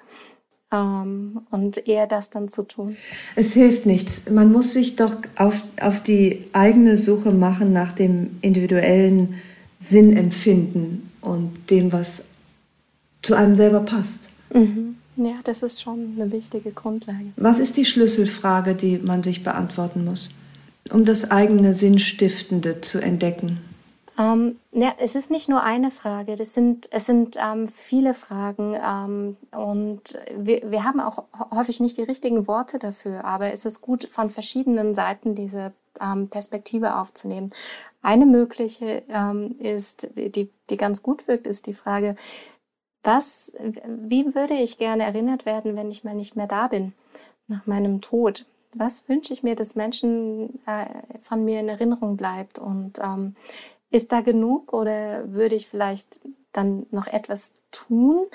Ähm, 0.73 1.43
und 1.51 1.89
eher 1.89 2.07
das 2.07 2.31
dann 2.31 2.49
zu 2.49 2.63
tun. 2.63 2.97
Es 3.37 3.53
hilft 3.53 3.87
nichts. 3.87 4.31
Man 4.31 4.53
muss 4.53 4.73
sich 4.73 4.97
doch 4.97 5.17
auf, 5.37 5.63
auf 5.81 6.01
die 6.01 6.49
eigene 6.53 6.97
Suche 6.97 7.33
machen 7.33 7.73
nach 7.73 7.93
dem 7.93 8.39
individuellen 8.41 9.35
Sinnempfinden 9.81 11.11
und 11.21 11.71
dem, 11.71 11.93
was 11.93 12.25
zu 13.23 13.35
einem 13.35 13.57
selber 13.57 13.81
passt. 13.81 14.29
Mhm. 14.53 14.97
Ja, 15.17 15.35
das 15.45 15.63
ist 15.63 15.83
schon 15.83 16.17
eine 16.17 16.31
wichtige 16.33 16.73
Grundlage. 16.73 17.33
Was 17.37 17.59
ist 17.59 17.77
die 17.77 17.85
Schlüsselfrage, 17.85 18.75
die 18.75 18.99
man 18.99 19.23
sich 19.23 19.43
beantworten 19.43 20.05
muss, 20.05 20.35
um 20.91 21.05
das 21.05 21.31
eigene 21.31 21.75
Sinnstiftende 21.75 22.81
zu 22.81 23.01
entdecken? 23.01 23.61
Ähm, 24.19 24.59
ja, 24.73 24.93
es 24.99 25.15
ist 25.15 25.31
nicht 25.31 25.49
nur 25.49 25.63
eine 25.63 25.91
Frage, 25.91 26.37
das 26.37 26.53
sind, 26.53 26.89
es 26.91 27.07
sind 27.07 27.37
ähm, 27.43 27.69
viele 27.69 28.13
Fragen 28.13 28.75
ähm, 28.75 29.37
und 29.53 30.19
wir, 30.37 30.71
wir 30.71 30.85
haben 30.85 31.01
auch 31.01 31.25
häufig 31.55 31.81
nicht 31.81 31.97
die 31.97 32.03
richtigen 32.03 32.47
Worte 32.47 32.79
dafür, 32.79 33.25
aber 33.25 33.53
es 33.53 33.65
ist 33.65 33.81
gut, 33.81 34.07
von 34.11 34.29
verschiedenen 34.29 34.95
Seiten 34.95 35.35
diese 35.35 35.73
ähm, 36.01 36.29
Perspektive 36.29 36.97
aufzunehmen. 36.97 37.51
Eine 38.03 38.27
mögliche 38.27 39.03
ähm, 39.09 39.57
ist, 39.59 40.09
die, 40.15 40.51
die 40.69 40.77
ganz 40.77 41.03
gut 41.03 41.27
wirkt, 41.27 41.47
ist 41.47 41.67
die 41.67 41.75
Frage, 41.75 42.15
was, 43.03 43.53
wie 43.87 44.35
würde 44.35 44.55
ich 44.55 44.79
gerne 44.79 45.05
erinnert 45.05 45.47
werden, 45.47 45.77
wenn 45.77 45.91
ich 45.91 46.05
mal 46.05 46.15
nicht 46.15 46.37
mehr 46.37 46.47
da 46.47 46.69
bin, 46.69 46.93
nach 47.49 47.67
meinem 47.67 48.01
Tod? 48.01 48.45
Was 48.75 49.09
wünsche 49.09 49.33
ich 49.33 49.43
mir, 49.43 49.57
dass 49.57 49.75
Menschen 49.75 50.61
äh, 50.67 50.87
von 51.21 51.45
mir 51.45 51.61
in 51.61 51.69
Erinnerung 51.69 52.17
bleibt? 52.17 52.59
Und 52.59 52.99
ähm, 53.03 53.35
ist 53.91 54.13
da 54.13 54.21
genug 54.21 54.73
oder 54.73 55.33
würde 55.33 55.57
ich 55.57 55.67
vielleicht 55.67 56.21
dann 56.53 56.87
noch 56.91 57.07
etwas 57.07 57.55
tun, 57.71 58.27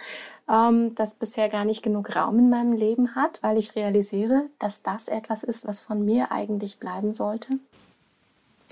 ähm, 0.50 0.96
das 0.96 1.16
bisher 1.16 1.50
gar 1.50 1.66
nicht 1.66 1.84
genug 1.84 2.16
Raum 2.16 2.40
in 2.40 2.50
meinem 2.50 2.74
Leben 2.74 3.16
hat, 3.16 3.40
weil 3.42 3.58
ich 3.58 3.76
realisiere, 3.76 4.46
dass 4.60 4.84
das 4.84 5.08
etwas 5.08 5.44
ist, 5.44 5.68
was 5.68 5.80
von 5.80 6.04
mir 6.04 6.32
eigentlich 6.32 6.80
bleiben 6.80 7.14
sollte? 7.14 7.60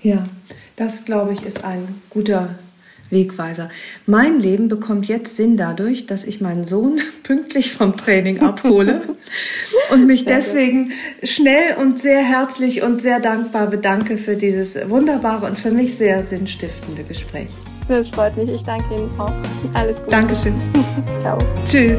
Ja, 0.02 0.24
das 0.76 1.04
glaube 1.04 1.32
ich 1.32 1.44
ist 1.44 1.64
ein 1.64 2.02
guter 2.10 2.58
Wegweiser. 3.14 3.70
Mein 4.04 4.38
Leben 4.38 4.68
bekommt 4.68 5.06
jetzt 5.06 5.36
Sinn 5.36 5.56
dadurch, 5.56 6.04
dass 6.04 6.24
ich 6.24 6.42
meinen 6.42 6.64
Sohn 6.64 7.00
pünktlich 7.22 7.72
vom 7.72 7.96
Training 7.96 8.40
abhole 8.40 9.02
und 9.92 10.06
mich 10.06 10.24
sehr 10.24 10.36
deswegen 10.36 10.90
gut. 10.90 11.28
schnell 11.28 11.76
und 11.80 12.02
sehr 12.02 12.22
herzlich 12.22 12.82
und 12.82 13.00
sehr 13.00 13.20
dankbar 13.20 13.68
bedanke 13.68 14.18
für 14.18 14.36
dieses 14.36 14.90
wunderbare 14.90 15.46
und 15.46 15.58
für 15.58 15.70
mich 15.70 15.94
sehr 15.94 16.26
sinnstiftende 16.26 17.04
Gespräch. 17.04 17.48
Das 17.88 18.08
freut 18.08 18.36
mich. 18.36 18.50
Ich 18.50 18.64
danke 18.64 18.94
Ihnen 18.94 19.10
auch. 19.18 19.32
Alles 19.74 19.98
Gute. 19.98 20.10
Dankeschön. 20.10 20.54
Ciao. 21.18 21.38
Tschüss. 21.68 21.98